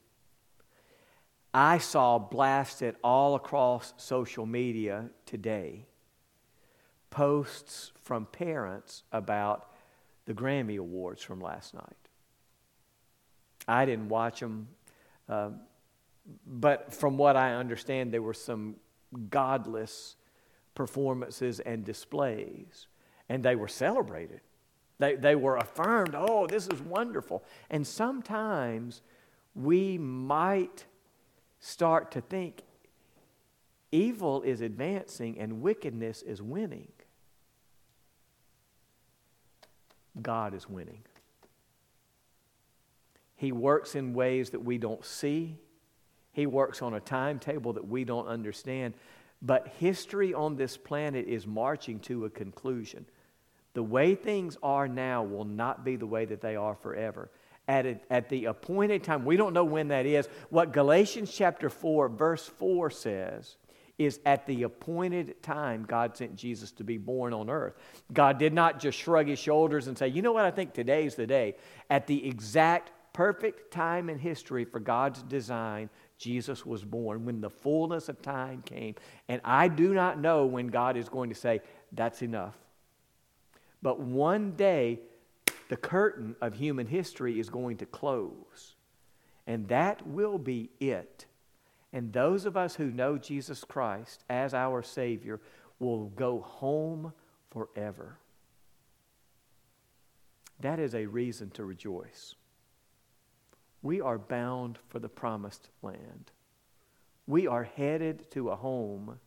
I 1.54 1.78
saw 1.78 2.18
blasted 2.18 2.96
all 3.04 3.36
across 3.36 3.94
social 3.98 4.46
media 4.46 5.10
today 5.26 5.86
posts 7.10 7.92
from 8.04 8.26
parents 8.28 9.04
about 9.12 9.70
the 10.24 10.34
Grammy 10.34 10.78
Awards 10.78 11.22
from 11.22 11.42
last 11.42 11.74
night. 11.74 12.08
I 13.68 13.84
didn't 13.84 14.08
watch 14.08 14.39
them, 14.39 14.70
uh, 15.28 15.50
but 16.48 16.94
from 16.94 17.18
what 17.18 17.36
I 17.36 17.56
understand, 17.56 18.13
there 18.13 18.22
were 18.22 18.34
some 18.34 18.78
godless 19.30 20.16
performances 20.74 21.60
and 21.60 21.84
displays, 21.84 22.88
and 23.28 23.44
they 23.44 23.58
were 23.58 23.68
celebrated. 23.68 24.39
They, 24.99 25.15
they 25.15 25.36
were 25.36 25.58
affirmed, 25.58 26.15
oh, 26.15 26.47
this 26.47 26.67
is 26.67 26.82
wonderful. 26.82 27.43
And 27.69 27.86
sometimes 27.86 29.01
we 29.56 29.97
might 29.97 30.86
start 31.60 32.12
to 32.12 32.21
think 32.21 32.62
evil 33.91 34.41
is 34.41 34.62
advancing 34.62 35.39
and 35.39 35.62
wickedness 35.62 36.21
is 36.21 36.41
winning. 36.41 36.91
God 40.21 40.53
is 40.53 40.69
winning. 40.69 41.03
He 43.36 43.51
works 43.51 43.95
in 43.95 44.13
ways 44.13 44.51
that 44.51 44.63
we 44.63 44.77
don't 44.77 45.03
see. 45.03 45.58
He 46.32 46.45
works 46.45 46.82
on 46.82 46.93
a 46.93 46.99
timetable 46.99 47.73
that 47.73 47.88
we 47.88 48.03
don't 48.03 48.27
understand. 48.27 48.93
But 49.41 49.67
history 49.79 50.34
on 50.34 50.56
this 50.56 50.77
planet 50.77 51.27
is 51.27 51.45
marching 51.45 51.99
to 52.01 52.25
a 52.25 52.29
conclusion. 52.29 53.06
The 53.74 53.84
way 53.84 54.16
things 54.16 54.58
are 54.62 54.88
now 54.88 55.24
will 55.24 55.46
not 55.46 55.84
be 55.84 55.96
the 55.96 56.06
way 56.06 56.26
that 56.26 56.42
they 56.42 56.56
are 56.56 56.76
forever. 56.76 57.30
At, 57.68 57.86
a, 57.86 58.00
at 58.10 58.30
the 58.30 58.46
appointed 58.46 59.04
time, 59.04 59.26
we 59.26 59.38
don't 59.38 59.54
know 59.54 59.64
when 59.64 59.88
that 59.88 60.06
is. 60.06 60.28
What 60.50 60.74
Galatians 60.74 61.34
chapter 61.34 61.70
4, 61.70 62.10
verse 62.10 62.46
4 62.46 62.90
says 62.92 63.56
is 63.98 64.20
at 64.26 64.46
the 64.48 64.64
appointed 64.64 65.42
time, 65.42 65.86
God 65.88 66.18
sent 66.18 66.36
Jesus 66.36 66.72
to 66.74 66.84
be 66.84 66.98
born 66.98 67.34
on 67.34 67.50
earth. 67.50 67.76
God 68.12 68.38
did 68.38 68.54
not 68.54 68.80
just 68.80 68.98
shrug 68.98 69.28
his 69.28 69.40
shoulders 69.40 69.88
and 69.88 69.98
say, 69.98 70.08
you 70.08 70.22
know 70.22 70.32
what, 70.32 70.46
I 70.46 70.52
think 70.52 70.74
today's 70.74 71.16
the 71.16 71.28
day. 71.28 71.56
At 71.90 72.08
the 72.08 72.28
exact 72.28 72.92
perfect 73.14 73.72
time 73.72 74.10
in 74.10 74.18
history 74.18 74.66
for 74.66 74.80
God's 74.80 75.22
design, 75.24 75.90
Jesus 76.18 76.66
was 76.66 76.84
born 76.84 77.26
when 77.26 77.40
the 77.40 77.50
fullness 77.50 78.10
of 78.10 78.22
time 78.22 78.62
came. 78.64 78.96
And 79.30 79.42
I 79.44 79.68
do 79.68 79.94
not 79.94 80.20
know 80.20 80.46
when 80.46 80.68
God 80.68 80.98
is 80.98 81.08
going 81.08 81.30
to 81.30 81.36
say, 81.36 81.62
that's 81.92 82.22
enough. 82.22 82.58
But 83.84 84.00
one 84.00 84.54
day, 84.54 85.02
the 85.67 85.76
curtain 85.76 86.38
of 86.41 86.56
human 86.56 86.88
history 86.88 87.38
is 87.39 87.50
going 87.50 87.78
to 87.78 87.86
close. 87.86 88.76
And 89.46 89.67
that 89.67 90.08
will 90.08 90.38
be 90.38 90.69
it. 90.80 91.26
And 91.91 92.13
those 92.13 92.46
of 92.46 92.56
us 92.56 92.76
who 92.76 92.89
know 92.89 93.17
Jesus 93.17 93.63
Christ 93.65 94.24
as 94.30 94.54
our 94.54 94.82
Savior 94.82 95.41
will 95.80 96.06
go 96.06 96.39
home 96.39 97.12
forever. 97.52 98.17
That 100.62 100.80
is 100.80 100.96
a 100.96 101.06
reason 101.06 101.50
to 101.52 101.65
rejoice. 101.65 102.36
We 103.82 104.00
are 104.00 104.17
bound 104.17 104.80
for 104.88 105.00
the 105.00 105.10
promised 105.10 105.67
land. 105.82 106.32
We 107.28 107.48
are 107.48 107.63
headed 107.63 108.32
to 108.32 108.50
a 108.50 108.56
home 108.56 109.19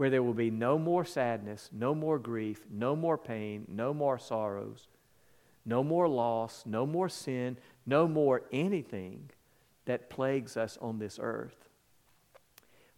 where 0.00 0.08
there 0.08 0.22
will 0.22 0.32
be 0.32 0.50
no 0.50 0.78
more 0.78 1.04
sadness, 1.04 1.68
no 1.70 1.94
more 1.94 2.18
grief, 2.18 2.64
no 2.70 2.96
more 2.96 3.18
pain, 3.18 3.66
no 3.68 3.92
more 3.92 4.18
sorrows, 4.18 4.88
no 5.66 5.84
more 5.84 6.08
loss, 6.08 6.62
no 6.64 6.86
more 6.86 7.06
sin, 7.06 7.54
no 7.84 8.08
more 8.08 8.40
anything 8.50 9.28
that 9.84 10.08
plagues 10.08 10.56
us 10.56 10.78
on 10.80 10.98
this 10.98 11.18
earth. 11.20 11.68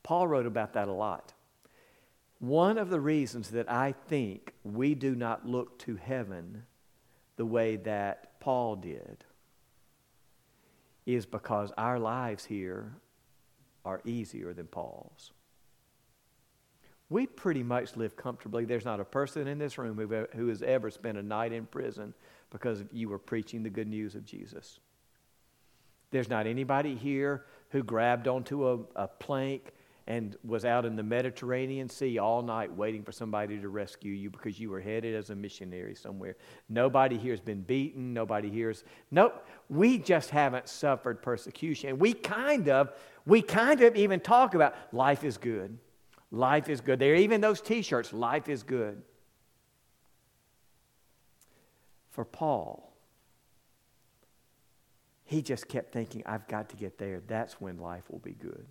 Paul 0.04 0.28
wrote 0.28 0.46
about 0.46 0.74
that 0.74 0.86
a 0.86 0.92
lot. 0.92 1.32
One 2.38 2.78
of 2.78 2.88
the 2.88 3.00
reasons 3.00 3.50
that 3.50 3.68
I 3.68 3.96
think 4.06 4.52
we 4.62 4.94
do 4.94 5.16
not 5.16 5.44
look 5.44 5.80
to 5.80 5.96
heaven 5.96 6.62
the 7.34 7.46
way 7.46 7.74
that 7.78 8.38
Paul 8.38 8.76
did 8.76 9.24
is 11.04 11.26
because 11.26 11.72
our 11.76 11.98
lives 11.98 12.44
here 12.44 12.92
are 13.84 14.00
easier 14.04 14.52
than 14.52 14.68
Paul's. 14.68 15.32
We 17.12 17.26
pretty 17.26 17.62
much 17.62 17.94
live 17.94 18.16
comfortably. 18.16 18.64
There's 18.64 18.86
not 18.86 18.98
a 18.98 19.04
person 19.04 19.46
in 19.46 19.58
this 19.58 19.76
room 19.76 19.98
who, 20.34 20.48
has 20.48 20.62
ever 20.62 20.90
spent 20.90 21.18
a 21.18 21.22
night 21.22 21.52
in 21.52 21.66
prison 21.66 22.14
because 22.48 22.84
you 22.90 23.10
were 23.10 23.18
preaching 23.18 23.62
the 23.62 23.68
good 23.68 23.86
news 23.86 24.14
of 24.14 24.24
Jesus. 24.24 24.80
There's 26.10 26.30
not 26.30 26.46
anybody 26.46 26.94
here 26.94 27.44
who 27.68 27.82
grabbed 27.82 28.28
onto 28.28 28.66
a, 28.66 28.78
a 28.96 29.08
plank 29.08 29.72
and 30.06 30.36
was 30.42 30.64
out 30.64 30.86
in 30.86 30.96
the 30.96 31.02
Mediterranean 31.02 31.90
Sea 31.90 32.16
all 32.16 32.40
night 32.40 32.74
waiting 32.74 33.02
for 33.02 33.12
somebody 33.12 33.60
to 33.60 33.68
rescue 33.68 34.14
you 34.14 34.30
because 34.30 34.58
you 34.58 34.70
were 34.70 34.80
headed 34.80 35.14
as 35.14 35.28
a 35.28 35.34
missionary 35.36 35.94
somewhere. 35.94 36.36
Nobody 36.70 37.18
here 37.18 37.34
has 37.34 37.40
been 37.40 37.60
beaten. 37.60 38.14
Nobody 38.14 38.48
here's 38.48 38.84
nope. 39.10 39.46
We 39.68 39.98
just 39.98 40.30
haven't 40.30 40.66
suffered 40.66 41.20
persecution. 41.20 41.98
We 41.98 42.14
kind 42.14 42.70
of, 42.70 42.90
we 43.26 43.42
kind 43.42 43.82
of 43.82 43.96
even 43.96 44.20
talk 44.20 44.54
about 44.54 44.74
life 44.94 45.24
is 45.24 45.36
good. 45.36 45.76
Life 46.32 46.70
is 46.70 46.80
good. 46.80 46.98
There 46.98 47.12
are 47.12 47.16
even 47.16 47.42
those 47.42 47.60
t-shirts, 47.60 48.12
life 48.12 48.48
is 48.48 48.62
good. 48.62 49.02
For 52.10 52.24
Paul, 52.24 52.94
he 55.24 55.42
just 55.42 55.68
kept 55.68 55.92
thinking, 55.92 56.22
I've 56.24 56.48
got 56.48 56.70
to 56.70 56.76
get 56.76 56.98
there. 56.98 57.20
That's 57.26 57.60
when 57.60 57.78
life 57.78 58.04
will 58.10 58.18
be 58.18 58.32
good. 58.32 58.66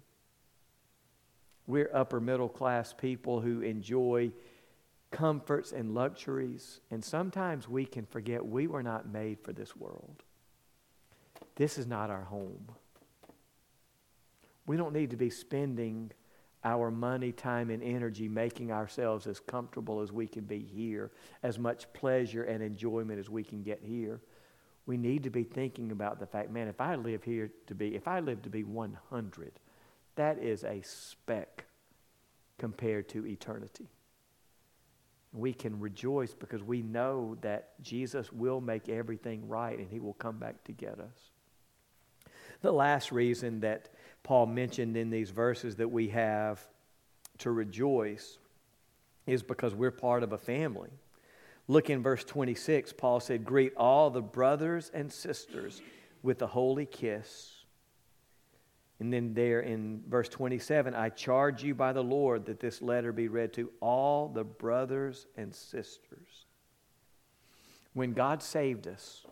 We're 1.67 1.89
upper 1.93 2.19
middle 2.19 2.49
class 2.49 2.93
people 2.93 3.41
who 3.41 3.61
enjoy 3.61 4.31
comforts 5.11 5.71
and 5.71 5.93
luxuries, 5.93 6.79
and 6.89 7.03
sometimes 7.03 7.69
we 7.69 7.85
can 7.85 8.05
forget 8.05 8.43
we 8.45 8.65
were 8.65 8.83
not 8.83 9.07
made 9.07 9.39
for 9.43 9.53
this 9.53 9.75
world. 9.75 10.23
This 11.55 11.77
is 11.77 11.85
not 11.85 12.09
our 12.09 12.23
home. 12.23 12.69
We 14.65 14.77
don't 14.77 14.93
need 14.93 15.11
to 15.11 15.17
be 15.17 15.29
spending 15.29 16.11
our 16.63 16.91
money, 16.91 17.31
time, 17.31 17.69
and 17.69 17.81
energy 17.81 18.27
making 18.27 18.71
ourselves 18.71 19.25
as 19.27 19.39
comfortable 19.39 20.01
as 20.01 20.11
we 20.11 20.27
can 20.27 20.43
be 20.43 20.59
here, 20.59 21.11
as 21.43 21.57
much 21.57 21.91
pleasure 21.93 22.43
and 22.43 22.61
enjoyment 22.61 23.19
as 23.19 23.29
we 23.29 23.43
can 23.43 23.63
get 23.63 23.81
here. 23.83 24.21
We 24.85 24.97
need 24.97 25.23
to 25.23 25.29
be 25.29 25.43
thinking 25.43 25.91
about 25.91 26.19
the 26.19 26.25
fact, 26.25 26.51
man, 26.51 26.67
if 26.67 26.81
I 26.81 26.95
live 26.95 27.23
here 27.23 27.51
to 27.67 27.75
be, 27.75 27.95
if 27.95 28.07
I 28.07 28.19
live 28.19 28.41
to 28.43 28.49
be 28.49 28.63
100, 28.63 29.51
that 30.15 30.39
is 30.39 30.63
a 30.63 30.81
speck 30.81 31.65
compared 32.57 33.09
to 33.09 33.25
eternity. 33.25 33.87
We 35.33 35.53
can 35.53 35.79
rejoice 35.79 36.33
because 36.33 36.61
we 36.61 36.81
know 36.81 37.37
that 37.41 37.81
Jesus 37.81 38.31
will 38.33 38.59
make 38.59 38.89
everything 38.89 39.47
right 39.47 39.79
and 39.79 39.89
he 39.89 39.99
will 39.99 40.13
come 40.13 40.37
back 40.37 40.63
to 40.65 40.73
get 40.73 40.99
us. 40.99 41.31
The 42.61 42.71
last 42.71 43.11
reason 43.11 43.61
that 43.61 43.89
Paul 44.23 44.45
mentioned 44.45 44.95
in 44.97 45.09
these 45.09 45.29
verses 45.29 45.75
that 45.77 45.89
we 45.89 46.09
have 46.09 46.61
to 47.39 47.51
rejoice 47.51 48.37
is 49.25 49.43
because 49.43 49.73
we're 49.73 49.91
part 49.91 50.23
of 50.23 50.33
a 50.33 50.37
family. 50.37 50.89
Look 51.67 51.89
in 51.89 52.03
verse 52.03 52.23
26, 52.23 52.93
Paul 52.93 53.19
said, 53.19 53.45
Greet 53.45 53.73
all 53.77 54.09
the 54.09 54.21
brothers 54.21 54.91
and 54.93 55.11
sisters 55.11 55.81
with 56.21 56.41
a 56.41 56.47
holy 56.47 56.85
kiss. 56.85 57.61
And 58.99 59.11
then 59.11 59.33
there 59.33 59.61
in 59.61 60.03
verse 60.07 60.29
27, 60.29 60.93
I 60.93 61.09
charge 61.09 61.63
you 61.63 61.73
by 61.73 61.91
the 61.91 62.03
Lord 62.03 62.45
that 62.45 62.59
this 62.59 62.81
letter 62.81 63.11
be 63.11 63.27
read 63.27 63.53
to 63.53 63.71
all 63.79 64.27
the 64.27 64.43
brothers 64.43 65.25
and 65.35 65.53
sisters. 65.55 66.45
When 67.93 68.13
God 68.13 68.43
saved 68.43 68.87
us, 68.87 69.25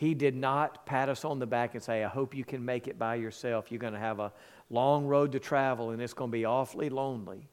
He 0.00 0.14
did 0.14 0.34
not 0.34 0.86
pat 0.86 1.10
us 1.10 1.26
on 1.26 1.40
the 1.40 1.46
back 1.46 1.74
and 1.74 1.82
say, 1.82 2.02
I 2.02 2.08
hope 2.08 2.34
you 2.34 2.42
can 2.42 2.64
make 2.64 2.88
it 2.88 2.98
by 2.98 3.16
yourself. 3.16 3.70
You're 3.70 3.80
going 3.80 3.92
to 3.92 3.98
have 3.98 4.18
a 4.18 4.32
long 4.70 5.04
road 5.04 5.32
to 5.32 5.38
travel 5.38 5.90
and 5.90 6.00
it's 6.00 6.14
going 6.14 6.30
to 6.30 6.32
be 6.32 6.46
awfully 6.46 6.88
lonely. 6.88 7.50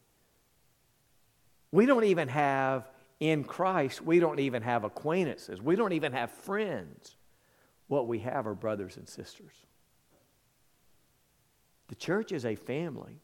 We 1.74 1.86
don't 1.86 2.06
even 2.06 2.30
have, 2.30 2.88
in 3.20 3.44
Christ, 3.44 4.02
we 4.02 4.20
don't 4.20 4.40
even 4.40 4.62
have 4.62 4.86
acquaintances. 4.86 5.62
We 5.62 5.76
don't 5.76 5.92
even 5.92 6.14
have 6.14 6.32
friends. 6.32 7.18
What 7.88 8.08
we 8.08 8.20
have 8.20 8.48
are 8.48 8.56
brothers 8.56 8.96
and 8.96 9.10
sisters. 9.10 9.66
The 11.90 11.96
church 11.96 12.32
is 12.32 12.46
a 12.46 12.56
family. 12.56 13.20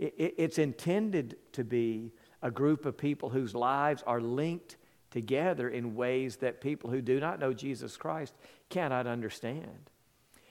It, 0.00 0.12
it, 0.18 0.34
it's 0.38 0.58
intended 0.58 1.36
to 1.52 1.62
be 1.62 2.10
a 2.42 2.50
group 2.50 2.84
of 2.84 2.98
people 2.98 3.30
whose 3.30 3.54
lives 3.54 4.02
are 4.08 4.20
linked 4.20 4.76
together 5.12 5.68
in 5.68 5.94
ways 5.94 6.36
that 6.36 6.60
people 6.60 6.90
who 6.90 7.00
do 7.00 7.20
not 7.20 7.38
know 7.38 7.52
Jesus 7.52 7.96
Christ 7.96 8.34
cannot 8.68 9.06
understand. 9.06 9.90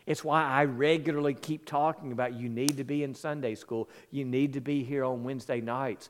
It's 0.06 0.24
why 0.24 0.44
I 0.44 0.66
regularly 0.66 1.34
keep 1.34 1.66
talking 1.66 2.12
about 2.12 2.34
you 2.34 2.50
need 2.50 2.78
to 2.78 2.84
be 2.84 3.04
in 3.04 3.14
Sunday 3.14 3.56
school, 3.56 3.90
you 4.10 4.26
need 4.26 4.54
to 4.54 4.62
be 4.62 4.84
here 4.84 5.04
on 5.04 5.24
Wednesday 5.24 5.62
nights. 5.62 6.10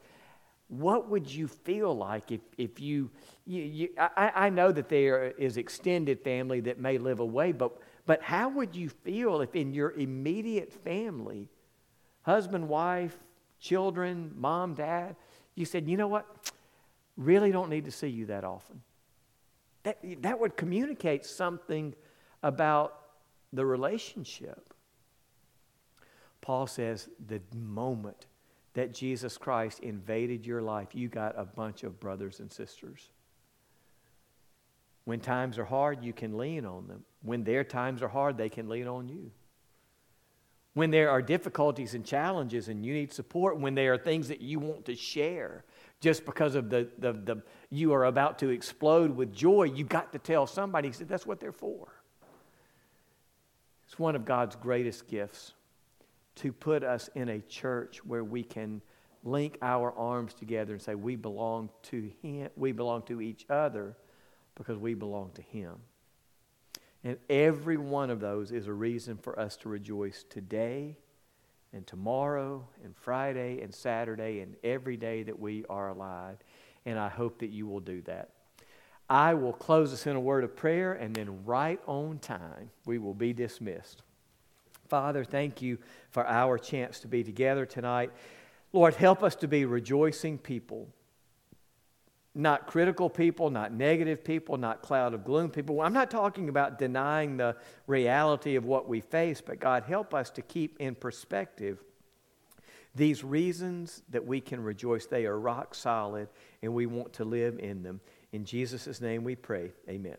What 0.67 1.09
would 1.09 1.29
you 1.29 1.47
feel 1.47 1.95
like 1.95 2.31
if, 2.31 2.39
if 2.57 2.79
you, 2.79 3.09
you, 3.45 3.61
you 3.61 3.89
I, 3.97 4.31
I 4.35 4.49
know 4.49 4.71
that 4.71 4.87
there 4.87 5.31
is 5.31 5.57
extended 5.57 6.21
family 6.21 6.61
that 6.61 6.79
may 6.79 6.97
live 6.97 7.19
away, 7.19 7.51
but 7.51 7.77
but 8.05 8.21
how 8.23 8.49
would 8.49 8.75
you 8.75 8.89
feel 8.89 9.41
if 9.41 9.55
in 9.55 9.73
your 9.73 9.91
immediate 9.91 10.73
family, 10.83 11.49
husband, 12.23 12.67
wife, 12.67 13.17
children, 13.59 14.33
mom, 14.35 14.73
dad, 14.73 15.15
you 15.55 15.65
said, 15.65 15.87
you 15.87 15.97
know 15.97 16.07
what? 16.07 16.25
Really 17.17 17.51
don't 17.51 17.69
need 17.69 17.85
to 17.85 17.91
see 17.91 18.07
you 18.07 18.27
that 18.27 18.43
often. 18.43 18.81
That, 19.83 19.99
that 20.21 20.39
would 20.39 20.55
communicate 20.55 21.25
something 21.25 21.95
about 22.43 22.97
the 23.51 23.65
relationship. 23.65 24.73
Paul 26.41 26.67
says 26.67 27.09
the 27.27 27.41
moment 27.55 28.25
that 28.73 28.93
Jesus 28.93 29.37
Christ 29.37 29.79
invaded 29.79 30.45
your 30.45 30.61
life, 30.61 30.89
you 30.93 31.07
got 31.07 31.37
a 31.37 31.45
bunch 31.45 31.83
of 31.83 31.99
brothers 31.99 32.39
and 32.39 32.51
sisters. 32.51 33.09
When 35.05 35.19
times 35.19 35.57
are 35.57 35.65
hard, 35.65 36.03
you 36.03 36.13
can 36.13 36.37
lean 36.37 36.65
on 36.65 36.87
them. 36.87 37.03
When 37.21 37.43
their 37.43 37.63
times 37.63 38.01
are 38.01 38.07
hard, 38.07 38.37
they 38.37 38.49
can 38.49 38.69
lean 38.69 38.87
on 38.87 39.09
you. 39.09 39.31
When 40.73 40.89
there 40.89 41.09
are 41.09 41.21
difficulties 41.21 41.95
and 41.95 42.05
challenges 42.05 42.69
and 42.69 42.85
you 42.85 42.93
need 42.93 43.11
support, 43.11 43.59
when 43.59 43.75
there 43.75 43.93
are 43.93 43.97
things 43.97 44.29
that 44.29 44.41
you 44.41 44.59
want 44.59 44.85
to 44.85 44.95
share 44.95 45.65
just 46.01 46.25
because 46.25 46.55
of 46.55 46.69
the, 46.69 46.89
the, 46.97 47.13
the 47.13 47.41
you 47.69 47.93
are 47.93 48.05
about 48.05 48.39
to 48.39 48.49
explode 48.49 49.15
with 49.15 49.33
joy, 49.33 49.63
you 49.63 49.85
got 49.85 50.11
to 50.11 50.19
tell 50.19 50.47
somebody. 50.47 50.89
He 50.89 50.93
said, 50.93 51.07
that's 51.07 51.25
what 51.25 51.39
they're 51.39 51.51
for. 51.51 51.87
It's 53.85 53.97
one 53.99 54.15
of 54.15 54.25
God's 54.25 54.55
greatest 54.55 55.07
gifts 55.07 55.53
to 56.35 56.51
put 56.51 56.83
us 56.83 57.09
in 57.13 57.29
a 57.29 57.39
church 57.39 58.03
where 58.03 58.23
we 58.23 58.43
can 58.43 58.81
link 59.23 59.57
our 59.61 59.91
arms 59.93 60.33
together 60.33 60.73
and 60.73 60.81
say, 60.81 60.95
we 60.95 61.15
belong 61.15 61.69
to 61.83 62.09
Him, 62.21 62.49
we 62.55 62.71
belong 62.71 63.03
to 63.03 63.21
each 63.21 63.45
other 63.49 63.95
because 64.55 64.77
we 64.77 64.95
belong 64.95 65.31
to 65.35 65.41
Him. 65.41 65.75
And 67.03 67.17
every 67.29 67.77
one 67.77 68.09
of 68.09 68.19
those 68.19 68.51
is 68.51 68.67
a 68.67 68.73
reason 68.73 69.17
for 69.17 69.39
us 69.39 69.55
to 69.57 69.69
rejoice 69.69 70.25
today 70.29 70.97
and 71.73 71.85
tomorrow 71.87 72.67
and 72.83 72.95
Friday 72.95 73.61
and 73.61 73.73
Saturday 73.73 74.39
and 74.41 74.55
every 74.63 74.97
day 74.97 75.23
that 75.23 75.39
we 75.39 75.65
are 75.69 75.89
alive. 75.89 76.37
And 76.85 76.99
I 76.99 77.09
hope 77.09 77.39
that 77.39 77.49
you 77.49 77.67
will 77.67 77.79
do 77.79 78.01
that. 78.03 78.29
I 79.09 79.33
will 79.33 79.53
close 79.53 79.91
us 79.93 80.07
in 80.07 80.15
a 80.15 80.19
word 80.19 80.43
of 80.43 80.55
prayer, 80.55 80.93
and 80.93 81.13
then 81.13 81.43
right 81.43 81.79
on 81.85 82.19
time, 82.19 82.69
we 82.85 82.97
will 82.97 83.13
be 83.13 83.33
dismissed. 83.33 84.03
Father, 84.87 85.23
thank 85.23 85.61
you 85.61 85.77
for 86.11 86.25
our 86.25 86.57
chance 86.57 86.99
to 87.01 87.07
be 87.07 87.23
together 87.23 87.65
tonight. 87.65 88.11
Lord, 88.73 88.95
help 88.95 89.21
us 89.21 89.35
to 89.35 89.47
be 89.47 89.65
rejoicing 89.65 90.37
people 90.37 90.87
not 92.33 92.65
critical 92.65 93.09
people, 93.09 93.49
not 93.49 93.73
negative 93.73 94.23
people, 94.23 94.57
not 94.57 94.81
cloud 94.81 95.13
of 95.13 95.25
gloom 95.25 95.49
people. 95.49 95.81
I'm 95.81 95.93
not 95.93 96.09
talking 96.09 96.47
about 96.49 96.79
denying 96.79 97.37
the 97.37 97.57
reality 97.87 98.55
of 98.55 98.65
what 98.65 98.87
we 98.87 99.01
face, 99.01 99.41
but 99.41 99.59
God, 99.59 99.83
help 99.83 100.13
us 100.13 100.29
to 100.31 100.41
keep 100.41 100.79
in 100.79 100.95
perspective 100.95 101.83
these 102.95 103.23
reasons 103.23 104.03
that 104.09 104.25
we 104.25 104.41
can 104.41 104.61
rejoice. 104.61 105.05
They 105.05 105.25
are 105.25 105.39
rock 105.39 105.75
solid, 105.75 106.27
and 106.61 106.73
we 106.73 106.85
want 106.85 107.13
to 107.13 107.25
live 107.25 107.59
in 107.59 107.83
them. 107.83 108.01
In 108.31 108.45
Jesus' 108.45 108.99
name 109.01 109.23
we 109.23 109.35
pray. 109.35 109.71
Amen. 109.89 110.17